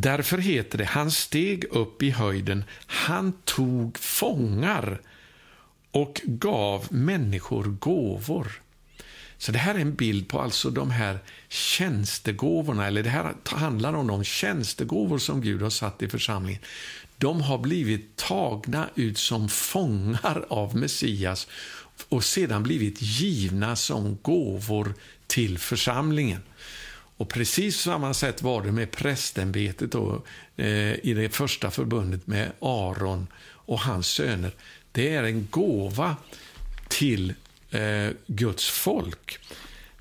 [0.00, 5.00] Därför heter det, han steg upp i höjden, han tog fångar
[5.90, 8.62] och gav människor gåvor.
[9.38, 13.92] Så det här är en bild på alltså de här tjänstegåvorna, eller det här handlar
[13.92, 16.62] om de tjänstegåvor som Gud har satt i församlingen.
[17.16, 21.48] De har blivit tagna ut som fångar av Messias
[22.08, 24.94] och sedan blivit givna som gåvor
[25.26, 26.42] till församlingen.
[27.18, 30.22] Och precis samma sätt var det med prästämbetet då,
[30.56, 34.54] eh, i det första förbundet med Aron och hans söner.
[34.92, 36.16] Det är en gåva
[36.88, 37.34] till
[37.70, 39.38] eh, Guds folk.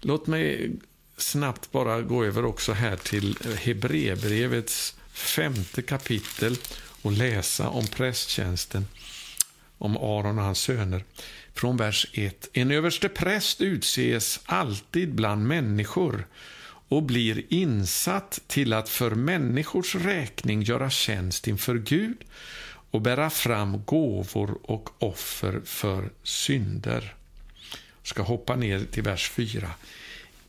[0.02, 0.72] Låt mig
[1.18, 6.58] snabbt bara gå över också här till Hebreerbrevets femte kapitel
[7.02, 8.88] och läsa om prästtjänsten,
[9.78, 11.04] om Aron och hans söner.
[11.54, 12.50] Från vers 1.
[12.54, 16.28] En överste präst utses alltid bland människor
[16.88, 22.18] och blir insatt till att för människors räkning göra tjänst inför Gud
[22.92, 27.16] och bära fram gåvor och offer för synder.
[28.02, 29.70] Jag ska hoppa ner till vers 4.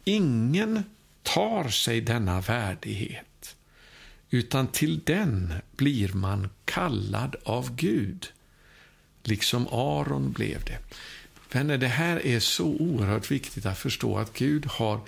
[0.04, 0.84] Ingen
[1.22, 3.56] tar sig denna värdighet,
[4.30, 8.26] utan till den blir man kallad av Gud,
[9.22, 10.78] liksom Aron blev det.
[11.52, 15.00] Vänner, det här är så oerhört viktigt att förstå att Gud har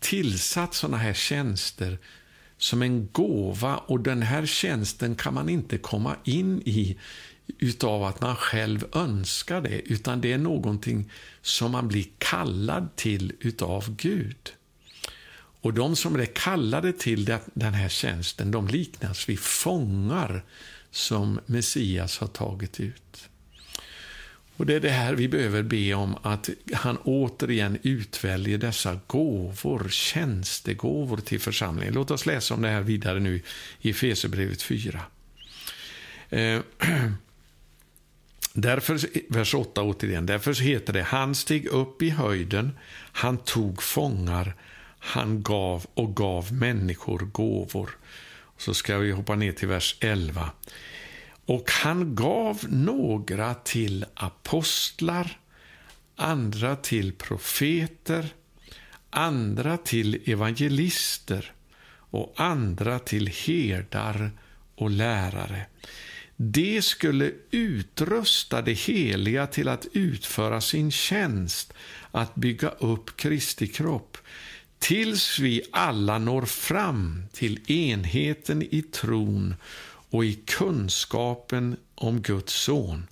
[0.00, 1.98] tillsatt sådana här tjänster
[2.58, 6.98] som en gåva och den här tjänsten kan man inte komma in i
[7.58, 11.10] utav att man själv önskar det, utan det är någonting
[11.42, 14.52] som man blir kallad till utav Gud.
[15.62, 20.44] Och de som är kallade till den här tjänsten, de liknas vid fångar
[20.90, 23.29] som Messias har tagit ut.
[24.60, 29.88] Och Det är det här vi behöver be om, att han återigen utväljer dessa gåvor,
[29.88, 31.94] tjänstegåvor till församlingen.
[31.94, 33.42] Låt oss läsa om det här vidare nu
[33.80, 35.00] i Fesebrevet 4.
[36.30, 36.60] Eh,
[38.52, 39.00] därför,
[39.32, 42.72] vers 8 återigen, därför heter det, han steg upp i höjden,
[43.12, 44.54] han tog fångar,
[44.98, 47.90] han gav och gav människor gåvor.
[48.58, 50.50] Så ska vi hoppa ner till vers 11.
[51.46, 55.38] Och han gav några till apostlar,
[56.16, 58.28] andra till profeter,
[59.10, 61.52] andra till evangelister
[61.92, 64.30] och andra till herdar
[64.74, 65.66] och lärare.
[66.36, 71.72] Det skulle utrusta det heliga till att utföra sin tjänst,
[72.10, 74.18] att bygga upp Kristi kropp,
[74.78, 79.54] tills vi alla når fram till enheten i tron
[80.10, 83.06] och i kunskapen om Guds son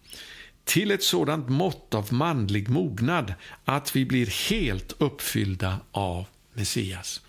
[0.65, 3.35] till ett sådant mått av manlig mognad
[3.65, 7.21] att vi blir helt uppfyllda av Messias.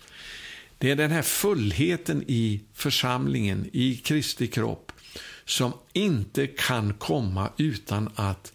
[0.78, 4.92] Det är den här fullheten i församlingen, i Kristi kropp,
[5.44, 8.52] som inte kan komma utan att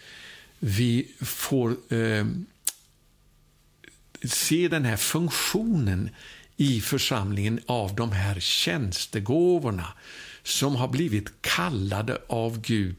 [0.59, 2.25] vi får eh,
[4.23, 6.09] se den här funktionen
[6.57, 9.87] i församlingen av de här tjänstegåvorna
[10.45, 12.95] som har blivit kallade av Gud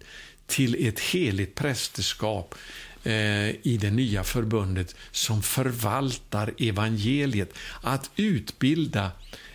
[0.47, 2.55] till ett heligt prästerskap
[3.03, 7.55] eh, i det nya förbundet som förvaltar evangeliet.
[7.83, 9.11] Att utbilda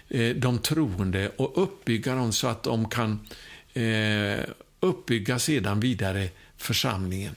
[0.09, 3.27] eh, de troende och uppbygga dem så att de kan
[3.73, 4.39] eh,
[4.79, 7.35] uppbygga sedan vidare församlingen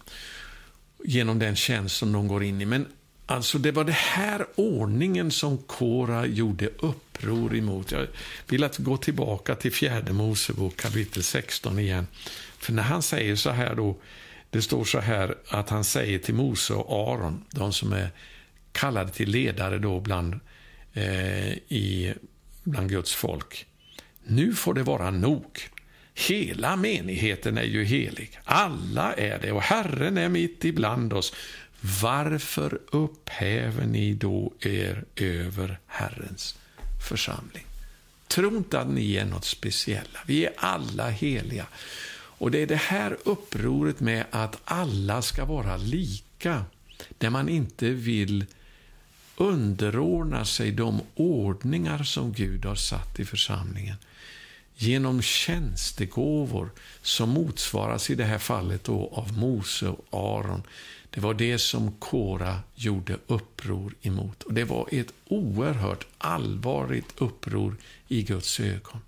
[1.05, 2.64] genom den tjänst som de går in i.
[2.64, 2.86] Men
[3.26, 7.92] Alltså det var det här ordningen som Kora gjorde uppror emot.
[7.92, 8.06] Jag
[8.48, 12.06] vill att gå tillbaka till fjärde Mosebok kapitel 16 igen.
[12.58, 13.96] För när han säger så här då,
[14.50, 18.10] det står så här att han säger till Mose och Aron, de som är
[18.72, 20.40] kallade till ledare då bland,
[20.92, 22.14] eh, i,
[22.64, 23.66] bland Guds folk.
[24.24, 25.60] Nu får det vara nog.
[26.14, 28.38] Hela menigheten är ju helig.
[28.44, 31.34] Alla är det och Herren är mitt ibland oss.
[32.03, 36.59] Varför upphäver ni då er över Herrens
[37.09, 37.64] församling?
[38.28, 40.18] Tro inte att ni är något speciella.
[40.26, 41.66] Vi är alla heliga.
[42.39, 46.64] Och det är det här upproret med att alla ska vara lika,
[47.18, 48.47] där man inte vill
[49.37, 53.97] underordna sig de ordningar som Gud har satt i församlingen
[54.76, 56.70] genom tjänstegåvor
[57.03, 60.62] som motsvaras i det här fallet då av Mose och Aron
[61.14, 64.42] det var det som Kora gjorde uppror emot.
[64.42, 67.76] Och Det var ett oerhört allvarligt uppror
[68.08, 69.00] i Guds ögon.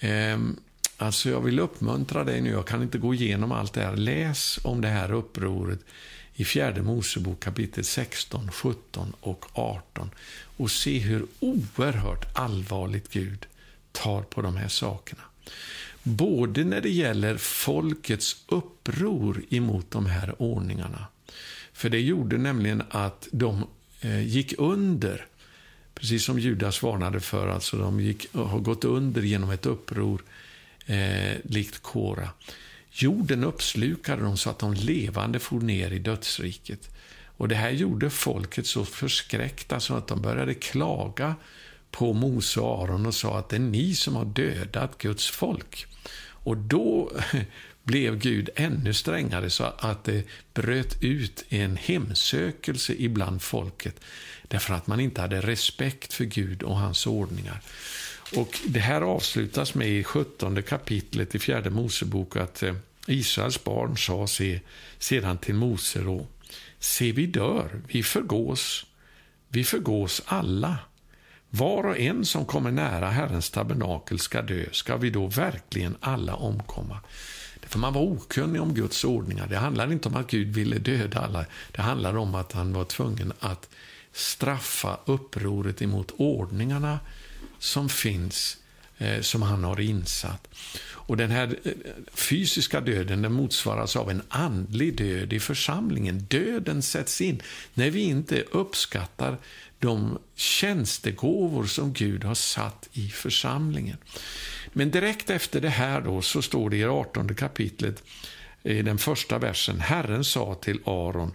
[0.00, 0.56] Ehm,
[0.96, 3.96] alltså jag vill uppmuntra dig nu, jag kan inte gå igenom allt det här.
[3.96, 5.80] Läs om det här upproret
[6.34, 10.10] i fjärde Mosebok kapitel 16, 17 och 18
[10.56, 13.46] och se hur oerhört allvarligt Gud
[13.92, 15.22] tar på de här sakerna.
[16.08, 21.06] Både när det gäller folkets uppror emot de här ordningarna.
[21.72, 23.66] För det gjorde nämligen att de
[24.00, 25.26] eh, gick under,
[25.94, 30.22] precis som Judas varnade för, alltså de gick, har gått under genom ett uppror
[30.86, 32.28] eh, likt Kora.
[32.90, 36.88] Jorden uppslukade dem så att de levande for ner i dödsriket.
[37.24, 41.34] Och Det här gjorde folket så förskräckta så att de började klaga
[41.98, 45.86] på Mose och Aron och sa att det är ni som har dödat Guds folk.
[46.20, 47.12] Och då
[47.84, 54.00] blev Gud ännu strängare så att det bröt ut en hemsökelse ibland folket
[54.48, 57.60] därför att man inte hade respekt för Gud och hans ordningar.
[58.36, 62.74] Och Det här avslutas med i 17 kapitlet i fjärde Mosebok att eh,
[63.06, 64.60] Israels barn sa se,
[64.98, 66.26] sedan till Mose då,
[66.78, 68.86] se vi dör, vi förgås,
[69.48, 70.78] vi förgås alla.
[71.50, 76.34] Var och en som kommer nära Herrens tabernakel ska dö, ska vi då verkligen alla
[76.34, 77.00] omkomma?
[77.62, 79.46] För man var okunnig om Guds ordningar.
[79.46, 81.44] Det handlade inte om att Gud ville döda alla.
[81.72, 83.68] Det handlade om att han var tvungen att
[84.12, 86.98] straffa upproret emot ordningarna
[87.58, 88.56] som finns,
[88.98, 90.48] eh, som han har insatt.
[90.90, 91.72] Och Den här eh,
[92.12, 96.18] fysiska döden den motsvaras av en andlig död i församlingen.
[96.18, 97.42] Döden sätts in
[97.74, 99.38] när vi inte uppskattar
[99.78, 103.96] de tjänstegåvor som Gud har satt i församlingen.
[104.72, 108.02] Men direkt efter det här då så står det i 18 kapitlet,
[108.62, 111.32] i den första versen, Herren sa till Aron,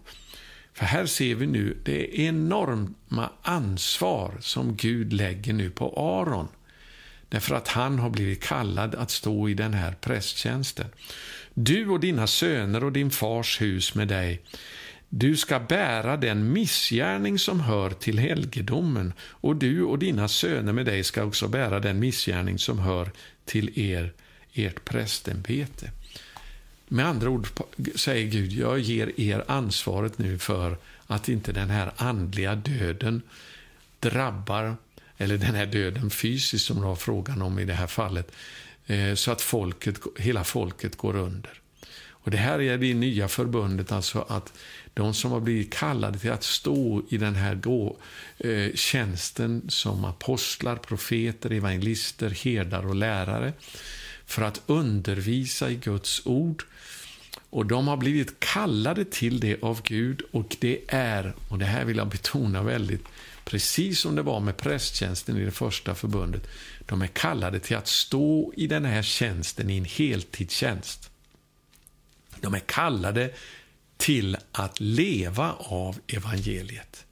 [0.74, 6.48] för här ser vi nu det enorma ansvar som Gud lägger nu på Aron.
[7.30, 10.86] Därför att han har blivit kallad att stå i den här prästtjänsten.
[11.54, 14.42] Du och dina söner och din fars hus med dig
[15.16, 20.86] du ska bära den missgärning som hör till helgedomen, och du och dina söner med
[20.86, 23.12] dig ska också bära den missgärning som hör
[23.46, 24.14] till er,
[24.54, 25.92] ert prästämbete.
[26.88, 27.48] Med andra ord
[27.96, 33.22] säger Gud, jag ger er ansvaret nu för att inte den här andliga döden
[34.00, 34.76] drabbar,
[35.18, 38.32] eller den här döden fysiskt som det var frågan om i det här fallet,
[38.88, 41.60] eh, så att folket, hela folket går under.
[42.24, 44.54] Och Det här är det nya förbundet, alltså att
[44.94, 47.98] de som har blivit kallade till att stå i den här gå,
[48.38, 53.54] eh, tjänsten som apostlar, profeter, evangelister, herdar och lärare
[54.26, 56.64] för att undervisa i Guds ord.
[57.50, 61.86] Och De har blivit kallade till det av Gud och det är, och det här
[61.86, 63.04] vill jag betona väldigt,
[63.46, 66.48] precis som det var med prästtjänsten i det första förbundet,
[66.86, 71.10] de är kallade till att stå i den här tjänsten i en heltidstjänst.
[72.42, 73.30] De är kallade
[73.98, 77.06] till att leva av evangeliet.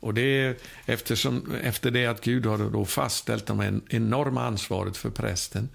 [0.00, 0.56] Och det är
[0.86, 5.68] eftersom, efter det att Gud har då fastställt det enorma ansvaret för prästen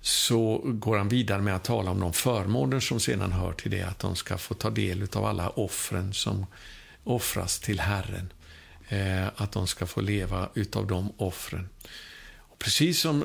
[0.00, 3.82] så går han vidare med att tala om de förmåner som sedan hör till det,
[3.82, 6.46] att de ska få ta del av alla offren som
[7.04, 8.32] offras till Herren.
[8.88, 11.68] Eh, att de ska få leva utav de offren.
[12.64, 13.24] Precis som,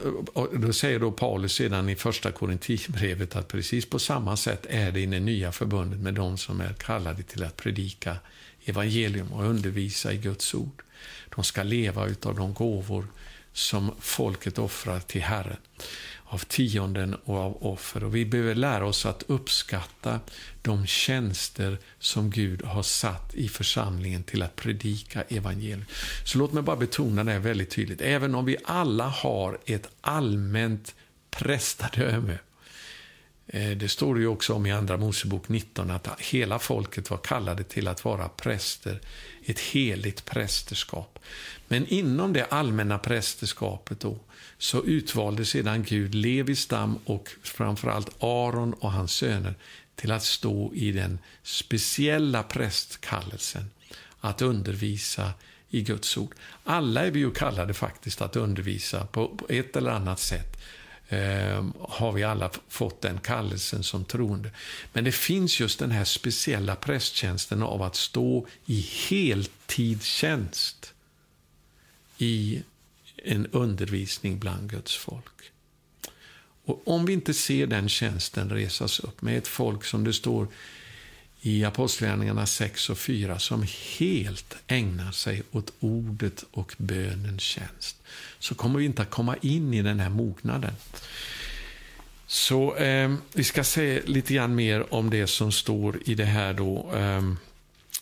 [0.54, 5.00] då säger då Paulus sedan i första Korinthierbrevet att precis på samma sätt är det
[5.00, 8.16] i det nya förbundet med de som är kallade till att predika
[8.66, 10.84] evangelium och undervisa i Guds ord.
[11.36, 13.08] De ska leva utav de gåvor
[13.54, 15.58] som folket offrar till Herren
[16.32, 18.04] av tionden och av offer.
[18.04, 20.20] Och vi behöver lära oss att uppskatta
[20.62, 25.88] de tjänster som Gud har satt i församlingen till att predika evangeliet.
[26.26, 28.02] Så låt mig bara betona det väldigt tydligt.
[28.02, 30.96] Även om vi alla har ett allmänt
[31.32, 32.38] prästadöme
[33.48, 37.64] eh, det står ju också om i Andra Mosebok 19 att hela folket var kallade
[37.64, 39.02] till att vara präster,
[39.46, 41.20] ett heligt prästerskap.
[41.68, 44.20] Men inom det allmänna prästerskapet då,
[44.60, 49.56] så utvalde sedan Gud Levis stam och framförallt Aron och hans söner
[49.96, 53.70] till att stå i den speciella prästkallelsen
[54.20, 55.34] att undervisa
[55.70, 56.36] i Guds ord.
[56.64, 60.58] Alla är vi ju kallade faktiskt att undervisa på, ett eller annat sätt.
[61.10, 64.52] Ehm, har vi alla fått den kallelsen som troende.
[64.94, 70.94] Men det finns just den här speciella prästtjänsten av att stå i heltidstjänst
[72.18, 72.64] i
[73.24, 75.52] en undervisning bland Guds folk.
[76.66, 80.48] Och Om vi inte ser den tjänsten resas upp med ett folk som det står
[81.42, 83.66] i Apostlagärningarna 6 och 4 som
[83.98, 87.98] helt ägnar sig åt ordet och bönens tjänst
[88.40, 90.74] så kommer vi inte att komma in i den här mognaden.
[92.28, 96.54] Så eh, vi ska se lite grann mer om det som står i det här
[96.54, 96.92] då.
[96.96, 97.22] Eh,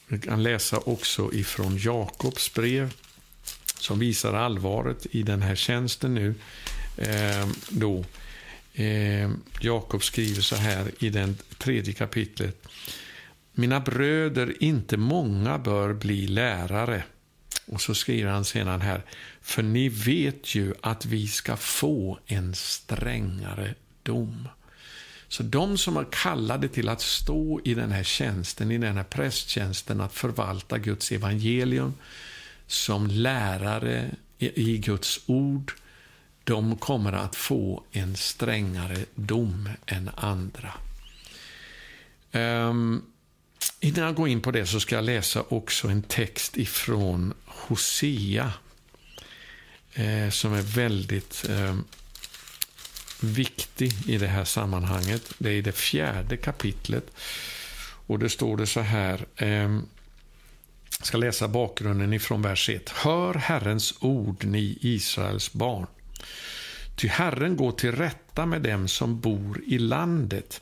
[0.07, 2.93] vi kan läsa också ifrån Jakobs brev
[3.79, 6.35] som visar allvaret i den här tjänsten nu.
[6.97, 8.05] Eh, då
[8.73, 12.67] eh, Jakob skriver så här i den tredje kapitlet.
[13.51, 17.03] Mina bröder, inte många bör bli lärare.
[17.65, 19.01] Och så skriver han sedan här,
[19.41, 24.47] för ni vet ju att vi ska få en strängare dom.
[25.27, 29.03] Så de som är kallade till att stå i den här tjänsten, i den här
[29.03, 31.93] prästtjänsten, att förvalta Guds evangelium,
[32.67, 35.73] som lärare i Guds ord,
[36.43, 40.73] de kommer att få en strängare dom än andra.
[42.31, 43.05] Um,
[43.79, 48.53] innan jag går in på det så ska jag läsa också en text ifrån Hosea
[49.93, 51.77] eh, som är väldigt eh,
[53.21, 55.33] viktig i det här sammanhanget.
[55.37, 57.11] Det är i det fjärde kapitlet.
[58.07, 59.25] Och det står det så här.
[59.35, 59.79] Eh,
[60.99, 62.89] jag ska läsa bakgrunden ifrån vers 1.
[62.89, 65.87] Hör Herrens ord, ni Israels barn.
[66.95, 70.61] Ty Herren går till rätta med dem som bor i landet,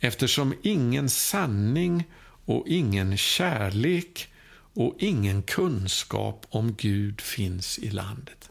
[0.00, 2.04] eftersom ingen sanning
[2.44, 4.28] och ingen kärlek
[4.74, 8.50] och ingen kunskap om Gud finns i landet.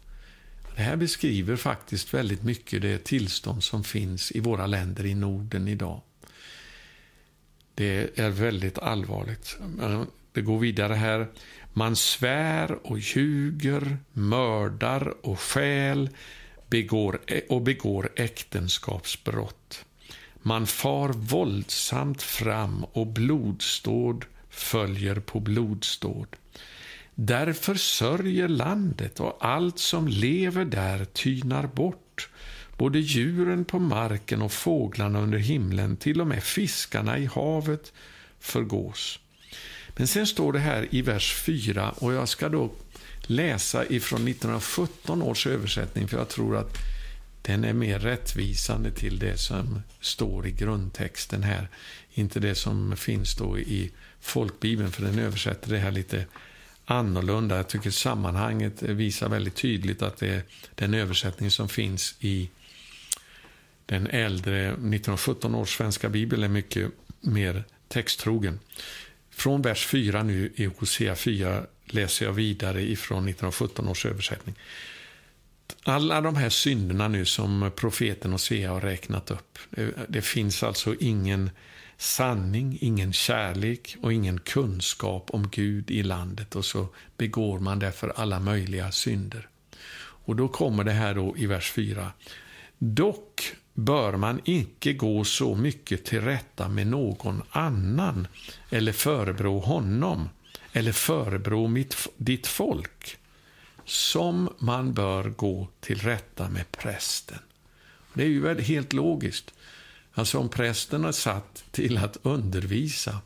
[0.76, 5.68] Det här beskriver faktiskt väldigt mycket det tillstånd som finns i våra länder i Norden
[5.68, 6.02] idag.
[7.76, 9.58] Det är väldigt allvarligt.
[10.36, 11.28] Det går vidare här.
[11.74, 16.10] Man svär och ljuger, mördar och skäl
[16.70, 17.20] begår,
[17.50, 19.86] och begår äktenskapsbrott.
[20.42, 26.28] Man far våldsamt fram och blodsdåd följer på blodsdåd.
[27.16, 32.30] Därför sörjer landet och allt som lever där tynar bort.
[32.78, 37.94] Både djuren på marken och fåglarna under himlen, till och med fiskarna i havet
[38.40, 39.20] förgås.
[39.96, 42.72] Men sen står det här i vers 4 och jag ska då
[43.22, 46.78] läsa ifrån 1917 års översättning för jag tror att
[47.42, 51.68] den är mer rättvisande till det som står i grundtexten här.
[52.14, 53.92] Inte det som finns då i
[54.22, 56.26] folkbibeln, för den översätter det här lite
[56.86, 57.56] annorlunda.
[57.56, 60.44] Jag tycker sammanhanget visar väldigt tydligt att det är
[60.76, 62.50] den översättning som finns i
[63.86, 66.92] den äldre 1917 års svenska bibel är mycket
[67.22, 68.60] mer texttrogen.
[69.36, 74.56] Från vers 4 nu i Hosea 4 läser jag vidare ifrån 1917 års översättning.
[75.84, 79.60] Alla de här synderna nu som profeten Hosea har räknat upp.
[80.08, 81.50] Det, finns alltså ingen
[81.98, 88.14] sanning, ingen kärlek och ingen kunskap om Gud i landet och så begår man därför
[88.16, 89.48] alla möjliga synder.
[89.98, 92.12] Och då kommer det här då i vers 4.
[92.78, 98.28] Dock bör man icke gå så mycket till rätta med någon annan
[98.70, 100.30] eller förebrå honom
[100.72, 103.18] eller förebrå mitt, ditt folk
[103.86, 107.40] som man bör gå till rätta med prästen.
[108.14, 109.54] Det är ju helt logiskt.
[110.14, 113.20] Alltså om prästen är satt till att undervisa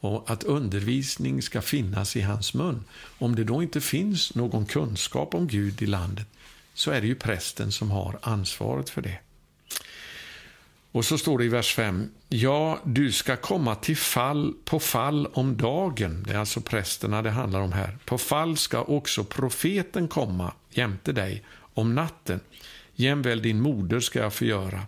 [0.00, 2.84] och att undervisning ska finnas i hans mun.
[3.18, 6.26] Om det då inte finns någon kunskap om Gud i landet
[6.74, 9.18] så är det ju prästen som har ansvaret för det.
[10.92, 12.10] Och så står det i vers 5.
[12.28, 16.24] Ja, du ska komma till fall på fall om dagen.
[16.28, 17.98] Det är alltså prästerna det handlar om här.
[18.04, 21.42] På fall ska också profeten komma jämte dig
[21.74, 22.40] om natten.
[22.94, 24.82] Jämväl din moder ska jag förgöra.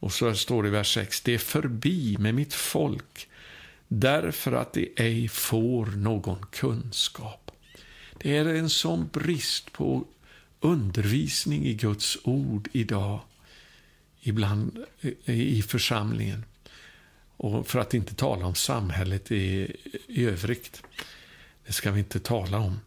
[0.00, 1.20] Och så står det i vers 6.
[1.20, 3.28] Det är förbi med mitt folk
[3.88, 7.50] därför att det ej får någon kunskap.
[8.18, 10.04] Det är en sån brist på
[10.60, 13.20] undervisning i Guds ord idag
[14.28, 14.84] ibland
[15.24, 16.44] i församlingen.
[17.36, 19.76] Och för att inte tala om samhället i,
[20.06, 20.82] i övrigt.
[21.66, 22.80] Det ska vi inte tala om.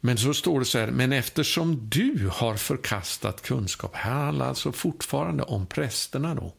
[0.00, 4.72] Men så står det så här, men eftersom du har förkastat kunskap, här handlar alltså
[4.72, 6.52] fortfarande om prästerna då,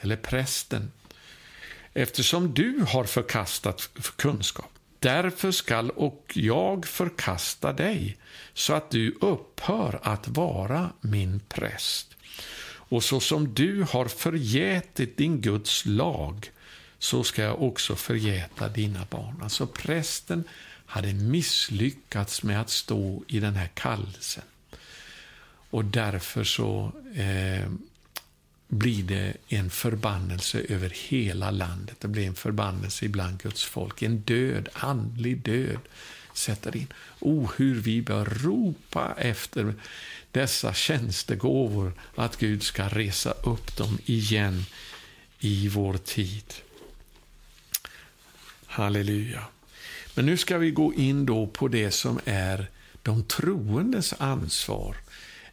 [0.00, 0.92] eller prästen.
[1.92, 8.16] Eftersom du har förkastat kunskap, därför skall och jag förkasta dig,
[8.54, 12.16] så att du upphör att vara min präst.
[12.92, 16.50] Och så som du har förgätit din Guds lag,
[16.98, 19.40] så ska jag också förgäta dina barn.
[19.42, 20.44] Alltså prästen
[20.86, 24.44] hade misslyckats med att stå i den här kallelsen.
[25.70, 27.70] Och därför så eh,
[28.68, 31.96] blir det en förbannelse över hela landet.
[32.00, 34.02] Det blir en förbannelse ibland Guds folk.
[34.02, 35.80] En död, andlig död
[36.34, 36.86] sätter in.
[37.20, 39.74] O, hur vi bör ropa efter
[40.32, 44.64] dessa tjänstegåvor, att Gud ska resa upp dem igen
[45.40, 46.54] i vår tid.
[48.66, 49.44] Halleluja.
[50.14, 52.70] Men nu ska vi gå in då på det som är
[53.02, 54.96] de troendes ansvar,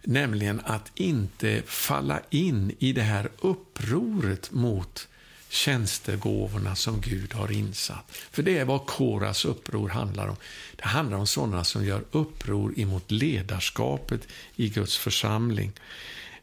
[0.04, 5.08] nämligen att inte falla in i det här upproret mot
[5.50, 8.06] tjänstegåvorna som Gud har insatt.
[8.10, 10.36] För det är vad Koras uppror handlar om.
[10.76, 15.72] Det handlar om sådana som gör uppror emot ledarskapet i Guds församling.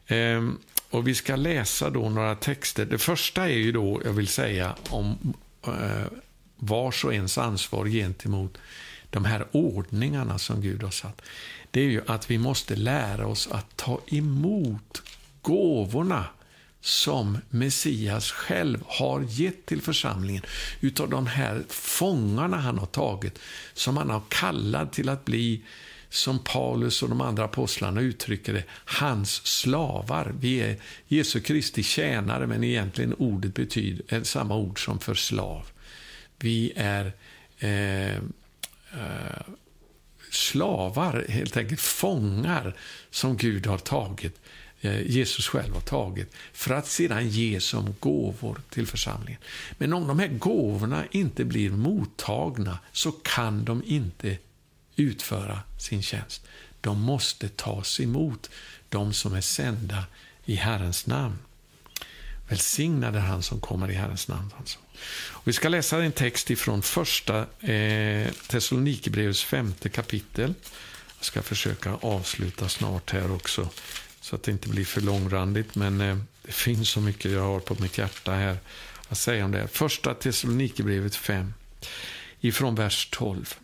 [0.07, 0.57] Ehm,
[0.89, 2.85] och Vi ska läsa då några texter.
[2.85, 5.33] Det första är ju då, jag vill säga, om
[5.67, 6.05] eh,
[6.55, 8.57] vars och ens ansvar gentemot
[9.09, 11.21] de här ordningarna som Gud har satt.
[11.71, 15.03] Det är ju att vi måste lära oss att ta emot
[15.41, 16.25] gåvorna
[16.87, 20.43] som Messias själv har gett till församlingen
[20.81, 23.39] utav de här fångarna han har tagit,
[23.73, 25.61] som han har kallat till att bli
[26.09, 30.33] som Paulus och de andra apostlarna uttrycker det, hans slavar.
[30.39, 30.77] Vi är
[31.07, 35.67] Jesu Kristi tjänare, men egentligen ordet betyder eh, samma ord som för slav.
[36.39, 37.13] Vi är
[37.59, 39.41] eh, eh,
[40.31, 42.75] slavar, helt enkelt fångar,
[43.09, 44.39] som Gud har tagit,
[44.81, 49.41] Eh, Jesus själv har tagit, för att sedan ge som gåvor till församlingen.
[49.77, 54.37] Men om de här gåvorna inte blir mottagna så kan de inte
[54.95, 56.47] utföra sin tjänst.
[56.81, 58.49] De måste tas emot,
[58.89, 60.03] de som är sända
[60.45, 61.37] i Herrens namn.
[62.49, 64.53] Välsignad är han som kommer i Herrens namn.
[64.57, 64.79] Alltså.
[65.43, 67.39] vi ska läsa en text ifrån första
[67.71, 70.53] eh, Thessalonikerbrevets femte kapitel.
[71.17, 73.69] Jag ska försöka avsluta snart här också,
[74.27, 75.75] så att det inte blir för långrandigt.
[75.75, 78.57] Men eh, det finns så mycket jag har på mitt hjärta här
[79.09, 79.67] att säga om det.
[79.67, 81.53] Första Thessalonikerbrevet 5,
[82.39, 83.55] ifrån vers 12.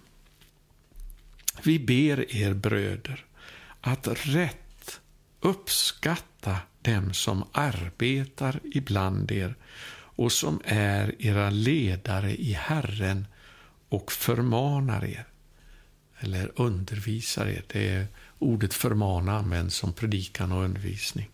[1.63, 3.25] Vi ber er bröder
[3.81, 4.99] att rätt
[5.39, 9.55] uppskatta dem som arbetar ibland er
[10.15, 13.25] och som är era ledare i Herren
[13.89, 15.25] och förmanar er.
[16.19, 17.63] Eller undervisar er.
[17.67, 18.07] Det är
[18.43, 21.29] ordet förmana används som predikan och undervisning.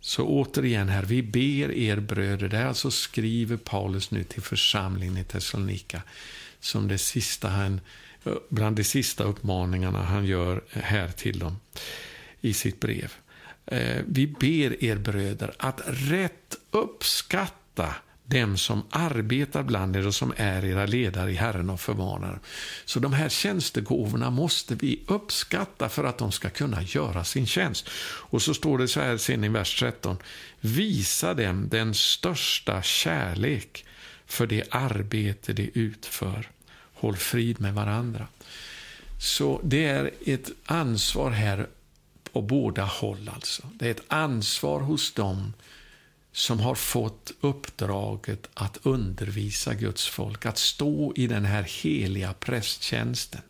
[0.00, 5.16] Så återigen här, vi ber er bröder, det är alltså skriver Paulus nu till församlingen
[5.16, 6.02] i Thessalonika,
[6.60, 7.80] som det sista han,
[8.48, 11.56] bland de sista uppmaningarna han gör här till dem
[12.40, 13.12] i sitt brev.
[13.66, 17.94] Eh, vi ber er bröder att rätt uppskatta
[18.30, 22.38] dem som arbetar bland er och som är era ledare i Herren och förmanar.
[22.84, 27.88] Så de här tjänstegåvorna måste vi uppskatta för att de ska kunna göra sin tjänst.
[28.30, 30.16] Och så står det så här sen i vers 13.
[30.60, 33.84] Visa dem den största kärlek
[34.26, 36.48] för det arbete de utför.
[36.94, 38.26] Håll frid med varandra.
[39.18, 41.66] Så det är ett ansvar här
[42.32, 43.30] på båda håll.
[43.34, 43.62] Alltså.
[43.74, 45.52] Det är ett ansvar hos dem
[46.32, 53.40] som har fått uppdraget att undervisa Guds folk, att stå i den här heliga prästtjänsten.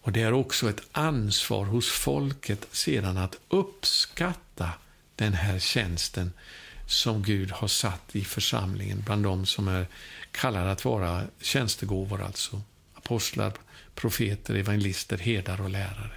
[0.00, 4.70] Och Det är också ett ansvar hos folket sedan att uppskatta
[5.16, 6.32] den här tjänsten
[6.86, 9.86] som Gud har satt i församlingen bland de som är
[10.30, 12.62] kallade att vara tjänstegåvor, alltså
[12.94, 13.52] apostlar,
[13.94, 16.16] profeter, evangelister, herdar och lärare.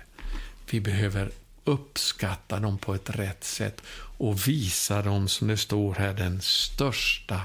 [0.70, 1.32] Vi behöver
[1.64, 3.82] uppskatta dem på ett rätt sätt
[4.22, 7.42] och visa dem, som det står här, den största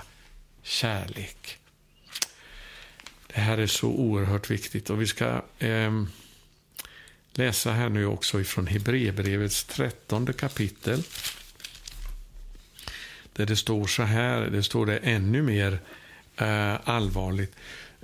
[0.62, 1.58] kärlek.
[3.26, 6.04] Det här är så oerhört viktigt och vi ska eh,
[7.32, 11.02] läsa här nu också ifrån Hebreerbrevets trettonde kapitel.
[13.32, 15.80] Där det står så här, det står det ännu mer
[16.36, 17.54] eh, allvarligt.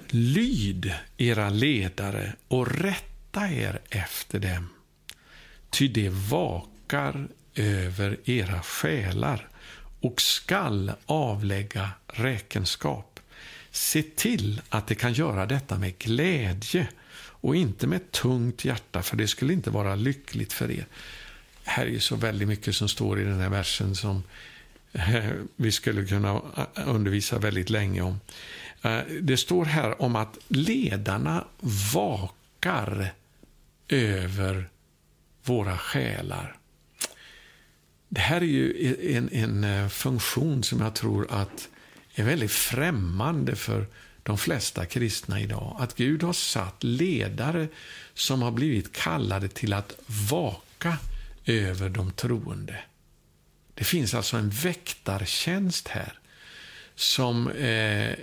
[0.09, 4.69] Lyd era ledare och rätta er efter dem
[5.73, 9.49] ty det vakar över era själar
[10.01, 13.21] och skall avlägga räkenskap.
[13.71, 19.17] Se till att det kan göra detta med glädje och inte med tungt hjärta, för
[19.17, 20.87] det skulle inte vara lyckligt för er.
[21.65, 24.23] Här är så väldigt mycket som står i den här versen som
[24.93, 28.21] eh, vi skulle kunna eh, undervisa väldigt länge om.
[28.83, 31.45] Eh, det står här om att ledarna
[31.95, 33.13] vakar
[33.89, 34.69] över
[35.45, 36.57] våra själar.
[38.15, 41.69] Det här är ju en, en eh, funktion som jag tror att
[42.15, 43.87] är väldigt främmande för
[44.23, 45.77] de flesta kristna idag.
[45.81, 47.69] Att Gud har satt ledare
[48.15, 49.97] som har blivit kallade till att
[50.31, 50.97] vaka
[51.45, 52.79] över de troende.
[53.75, 56.19] Det finns alltså en väktartjänst här
[56.95, 58.15] som eh,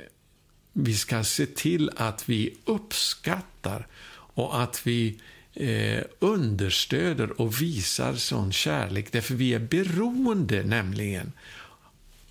[0.73, 5.19] vi ska se till att vi uppskattar och att vi
[5.53, 11.31] eh, understöder och visar sån kärlek, därför vi är beroende nämligen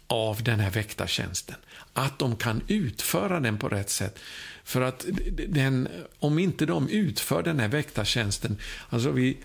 [0.07, 1.57] av den här väktartjänsten.
[1.93, 4.19] Att de kan utföra den på rätt sätt.
[4.65, 5.07] För att
[5.49, 5.89] den,
[6.19, 8.59] om inte de utför den här väktartjänsten,
[8.89, 9.37] alltså vi,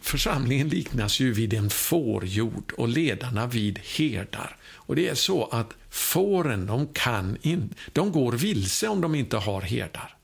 [0.00, 4.56] församlingen liknas ju vid en fårjord och ledarna vid herdar.
[4.74, 9.36] Och det är så att fåren, de kan in, de går vilse om de inte
[9.36, 10.16] har herdar.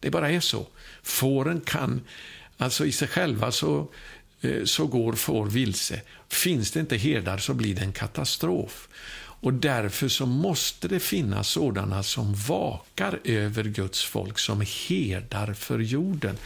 [0.00, 0.66] Det bara är så.
[1.02, 2.00] Fåren kan,
[2.56, 3.88] alltså i sig själva så,
[4.40, 6.00] eh, så går får vilse.
[6.28, 8.88] Finns det inte herdar så blir det en katastrof.
[9.42, 15.78] Och därför så måste det finnas sådana som vakar över Guds folk, som herdar för
[15.78, 16.36] jorden.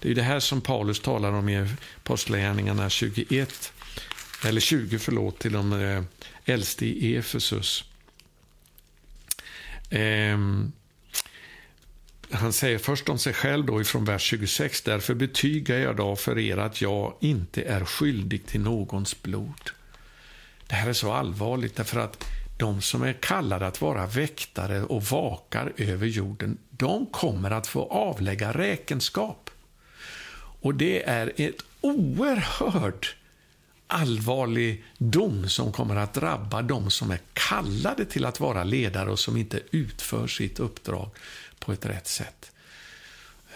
[0.00, 1.68] Det är det här som Paulus talar om i
[2.02, 3.72] Apostlagärningarna 21,
[4.44, 6.02] eller 20, förlåt, till de eh,
[6.44, 7.84] äldste i Efesus.
[9.90, 10.72] Ehm,
[12.30, 14.82] han säger först om sig själv då ifrån vers 26.
[14.82, 19.70] Därför betygar jag då för er att jag inte är skyldig till någons blod.
[20.66, 22.24] Det här är så allvarligt därför att
[22.58, 27.82] de som är kallade att vara väktare och vakar över jorden, de kommer att få
[27.82, 29.50] avlägga räkenskap.
[30.60, 33.16] Och det är ett oerhört
[33.86, 39.18] allvarlig dom som kommer att drabba de som är kallade till att vara ledare och
[39.18, 41.10] som inte utför sitt uppdrag
[41.58, 42.52] på ett rätt sätt.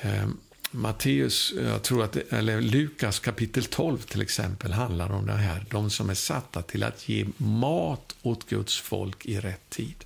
[0.00, 0.38] Ehm,
[0.70, 5.64] Matteus, jag tror att, eller Lukas kapitel 12 till exempel handlar om det här.
[5.70, 10.04] De som är satta till att ge mat åt Guds folk i rätt tid.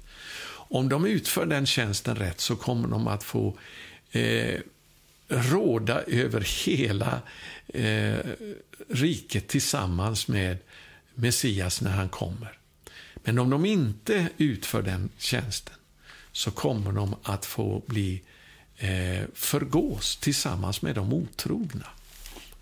[0.73, 3.59] Om de utför den tjänsten rätt så kommer de att få
[4.11, 4.61] eh,
[5.33, 7.23] råda över hela
[7.69, 8.19] eh,
[8.89, 10.59] riket tillsammans med
[11.15, 12.59] Messias när han kommer.
[13.15, 15.75] Men om de inte utför den tjänsten
[16.33, 18.23] så kommer de att få bli
[18.77, 21.87] eh, förgås tillsammans med de otrogna.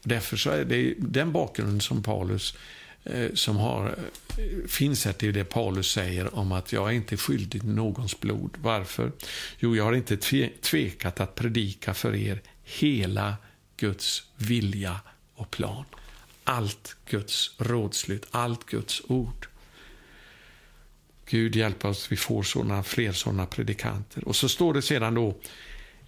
[0.02, 2.54] Därför så är det den bakgrunden som Paulus
[3.04, 3.98] eh, som har,
[4.38, 8.50] eh, finns här till det Paulus säger om att jag är inte skyldig någons blod.
[8.62, 9.12] Varför?
[9.58, 10.16] Jo, jag har inte
[10.62, 12.42] tvekat att predika för er
[12.78, 13.36] hela
[13.76, 15.00] Guds vilja
[15.34, 15.84] och plan.
[16.44, 19.46] Allt Guds rådslut, allt Guds ord.
[21.26, 24.28] Gud hjälp oss, vi får såna, fler sådana predikanter.
[24.28, 25.36] Och så står det sedan då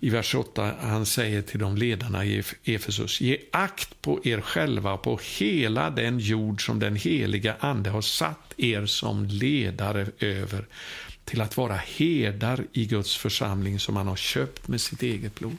[0.01, 4.93] i vers 8, han säger till de ledarna i Efesus, ge akt på er själva
[4.93, 10.67] och på hela den jord som den heliga Ande har satt er som ledare över,
[11.25, 15.59] till att vara herdar i Guds församling som han har köpt med sitt eget blod.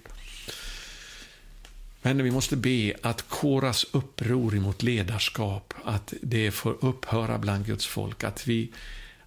[2.05, 7.85] Men vi måste be att Koras uppror mot ledarskap, att det får upphöra bland Guds
[7.85, 8.71] folk, att vi,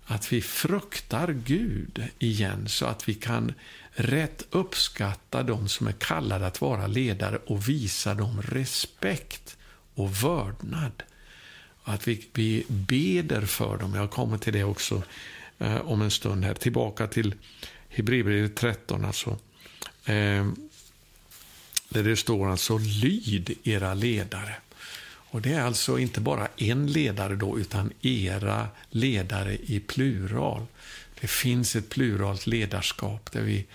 [0.05, 3.53] att vi fruktar Gud igen så att vi kan
[3.91, 9.57] rätt uppskatta de som är kallade att vara ledare och visa dem respekt
[9.95, 11.03] och vördnad.
[11.85, 13.95] Att vi, vi beder för dem.
[13.95, 15.03] Jag kommer till det också
[15.59, 16.45] eh, om en stund.
[16.45, 16.55] här.
[16.55, 17.35] Tillbaka till
[17.89, 19.05] Hebreerbrevet 13.
[19.05, 19.39] Alltså.
[20.05, 20.47] Eh,
[21.89, 24.57] där det står alltså lyd era ledare.
[25.37, 30.67] Och Det är alltså inte bara en ledare då, utan era ledare i plural.
[31.21, 33.67] Det finns ett pluralt ledarskap där vi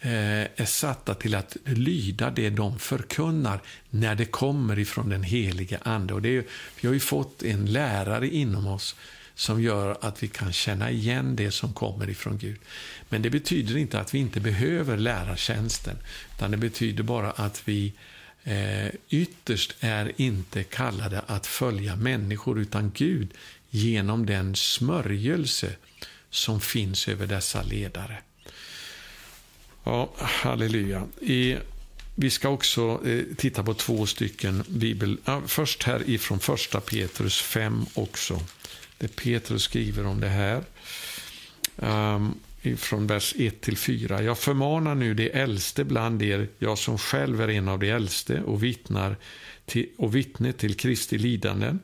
[0.00, 3.60] eh, är satta till att lyda det de förkunnar
[3.90, 6.14] när det kommer ifrån den heliga Ande.
[6.14, 6.44] Och det är,
[6.80, 8.96] vi har ju fått en lärare inom oss
[9.36, 12.58] som gör att vi kan känna igen det som kommer ifrån Gud.
[13.08, 15.96] Men det betyder inte att vi inte behöver lärartjänsten,
[16.36, 17.92] utan det betyder bara att vi
[18.44, 23.30] eh, ytterst är inte kallade att följa människor, utan Gud
[23.70, 25.72] genom den smörjelse
[26.30, 28.18] som finns över dessa ledare.
[29.84, 31.06] Ja, halleluja.
[31.20, 31.56] I,
[32.14, 35.18] vi ska också eh, titta på två stycken bibel...
[35.24, 38.40] Ja, först här ifrån första Petrus 5 också
[38.98, 40.64] det Petrus skriver om det här.
[41.78, 44.22] Ehm, um, från vers 1 till 4.
[44.22, 48.42] Jag förmanar nu de äldste bland er, jag som själv är en av de äldste
[48.42, 49.16] och, vittnar
[49.66, 51.80] till, och vittne till Kristi lidanden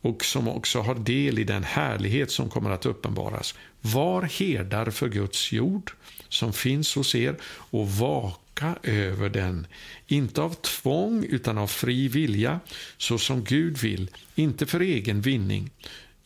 [0.00, 3.54] och som också har del i den härlighet som kommer att uppenbaras.
[3.80, 5.92] Var herdar för Guds jord
[6.28, 9.66] som finns hos er och vaka över den,
[10.06, 12.60] inte av tvång utan av fri vilja,
[12.96, 15.70] så som Gud vill, inte för egen vinning,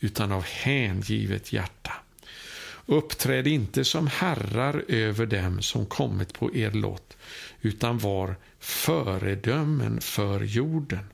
[0.03, 1.93] utan av hängivet hjärta.
[2.87, 7.17] Uppträd inte som herrar över dem som kommit på er lott,
[7.61, 11.05] utan var föredömen för jorden.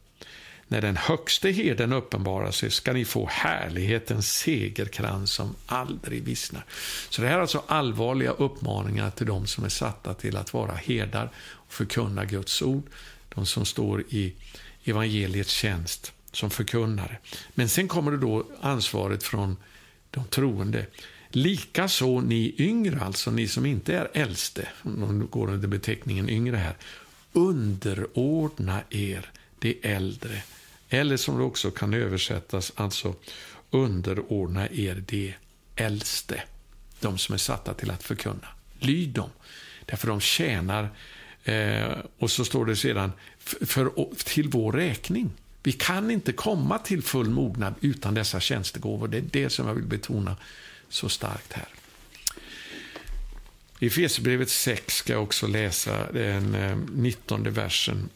[0.68, 6.64] När den högste herden uppenbarar sig ska ni få härlighetens segerkrans som aldrig vissnar.
[7.10, 10.74] Så det här är alltså allvarliga uppmaningar till de som är satta till att vara
[10.74, 12.84] herdar och förkunna Guds ord.
[13.34, 14.34] De som står i
[14.84, 17.18] evangeliets tjänst som förkunnare.
[17.54, 19.56] Men sen kommer det då ansvaret från
[20.10, 20.86] de troende.
[21.30, 26.76] Likaså ni yngre, alltså ni som inte är äldste, om går under beteckningen yngre här,
[27.32, 30.42] underordna er de äldre.
[30.88, 33.14] Eller som det också kan översättas, alltså
[33.70, 35.34] underordna er de
[35.76, 36.42] äldste,
[37.00, 38.48] de som är satta till att förkunna.
[38.78, 39.30] Lyd dem,
[39.86, 40.88] därför de tjänar,
[41.44, 43.90] eh, och så står det sedan, för, för,
[44.24, 45.30] till vår räkning.
[45.62, 49.08] Vi kan inte komma till full mognad utan dessa tjänstegåvor.
[49.08, 50.36] Det är det som jag vill betona
[50.88, 51.68] så starkt här.
[53.78, 58.08] I Efesierbrevet 6 ska jag också läsa den eh, 19 versen.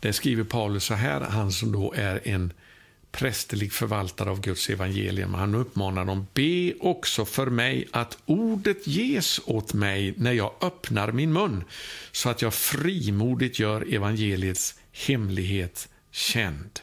[0.00, 2.52] Där skriver Paulus så här, han som då är en
[3.12, 5.34] prästerlig förvaltare av Guds evangelium.
[5.34, 11.12] Han uppmanar dem, be också för mig att ordet ges åt mig när jag öppnar
[11.12, 11.64] min mun,
[12.12, 16.80] så att jag frimodigt gör evangeliets hemlighet känd.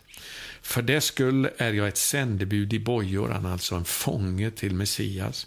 [0.61, 5.45] För det skull är jag ett sändebud i bojor, alltså en fånge till Messias.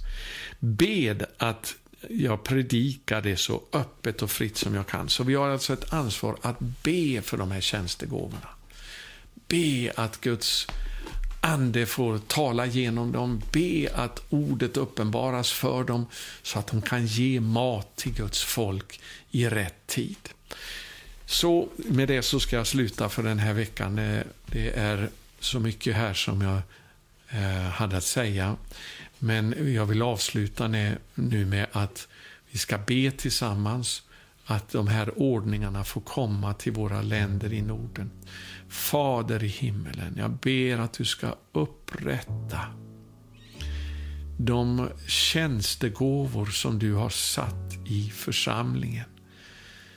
[0.59, 1.75] Bed att
[2.09, 5.09] jag predikar det så öppet och fritt som jag kan.
[5.09, 8.49] Så vi har alltså ett ansvar att be för de här tjänstegåvorna.
[9.49, 10.67] Be att Guds
[11.41, 13.43] ande får tala genom dem.
[13.53, 16.07] Be att ordet uppenbaras för dem
[16.43, 19.01] så att de kan ge mat till Guds folk
[19.31, 20.29] i rätt tid.
[21.33, 23.97] Så med det så ska jag sluta för den här veckan.
[24.47, 25.09] Det är
[25.41, 26.61] så mycket här som jag
[27.29, 28.57] eh, hade att säga.
[29.19, 30.69] Men jag vill avsluta
[31.15, 32.09] nu med att
[32.51, 34.03] vi ska be tillsammans
[34.45, 38.11] att de här ordningarna får komma till våra länder i Norden.
[38.69, 42.61] Fader i himmelen, jag ber att du ska upprätta
[44.39, 49.12] de tjänstegåvor som du har satt i församlingen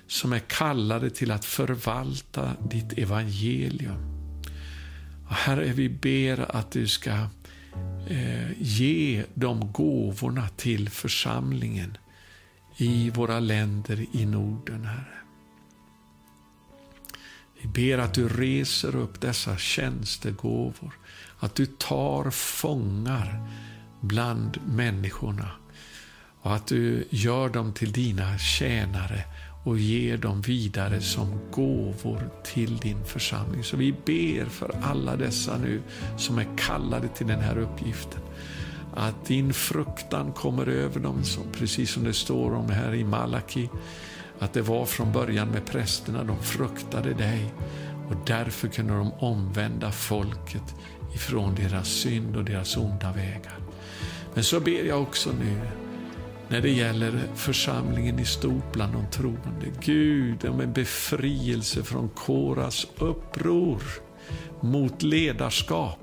[0.08, 4.16] som är kallade till att förvalta ditt evangelium.
[5.30, 7.12] Herre, vi ber att du ska
[8.10, 11.98] eh, ge de gåvorna till församlingen
[12.78, 15.16] i våra länder i Norden, Herre.
[17.62, 21.00] Vi ber att du reser upp dessa tjänstegåvor,
[21.40, 23.50] att du tar fångar
[24.02, 25.52] bland människorna
[26.42, 29.24] och att du gör dem till dina tjänare
[29.66, 33.64] och ger dem vidare som gåvor till din församling.
[33.64, 35.82] Så vi ber för alla dessa nu
[36.18, 38.22] som är kallade till den här uppgiften.
[38.96, 43.70] Att din fruktan kommer över dem, precis som det står om här i Malaki.
[44.40, 47.54] Att det var från början med prästerna, de fruktade dig
[48.10, 50.76] och därför kunde de omvända folket
[51.16, 53.60] ifrån deras synd och deras onda vägar.
[54.34, 55.85] Men så ber jag också nu
[56.50, 59.66] när det gäller församlingen i stort bland de troende.
[59.82, 63.82] Gud, om en befrielse från Koras uppror
[64.62, 66.00] mot ledarskap.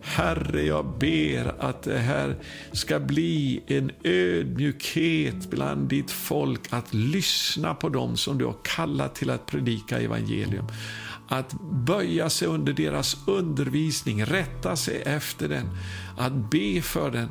[0.00, 2.36] Herre, jag ber att det här
[2.72, 9.14] ska bli en ödmjukhet bland ditt folk att lyssna på dem som du har kallat
[9.14, 10.66] till att predika evangelium.
[11.28, 11.52] Att
[11.86, 15.70] böja sig under deras undervisning, rätta sig efter den,
[16.16, 17.28] att be för den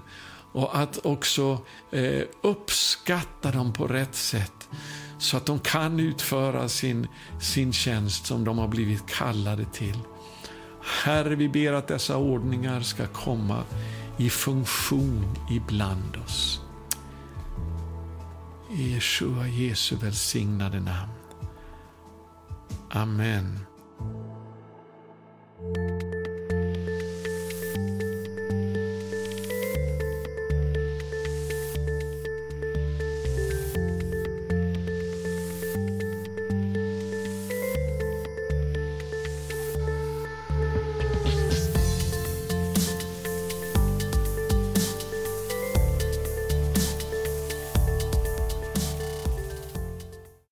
[0.53, 1.59] och att också
[1.91, 4.69] eh, uppskatta dem på rätt sätt
[5.17, 7.07] så att de kan utföra sin,
[7.39, 9.99] sin tjänst som de har blivit kallade till.
[11.03, 13.63] Herre, vi ber att dessa ordningar ska komma
[14.17, 16.61] i funktion ibland oss.
[18.71, 21.11] I Jeshua Jesu välsignade namn.
[22.89, 23.59] Amen.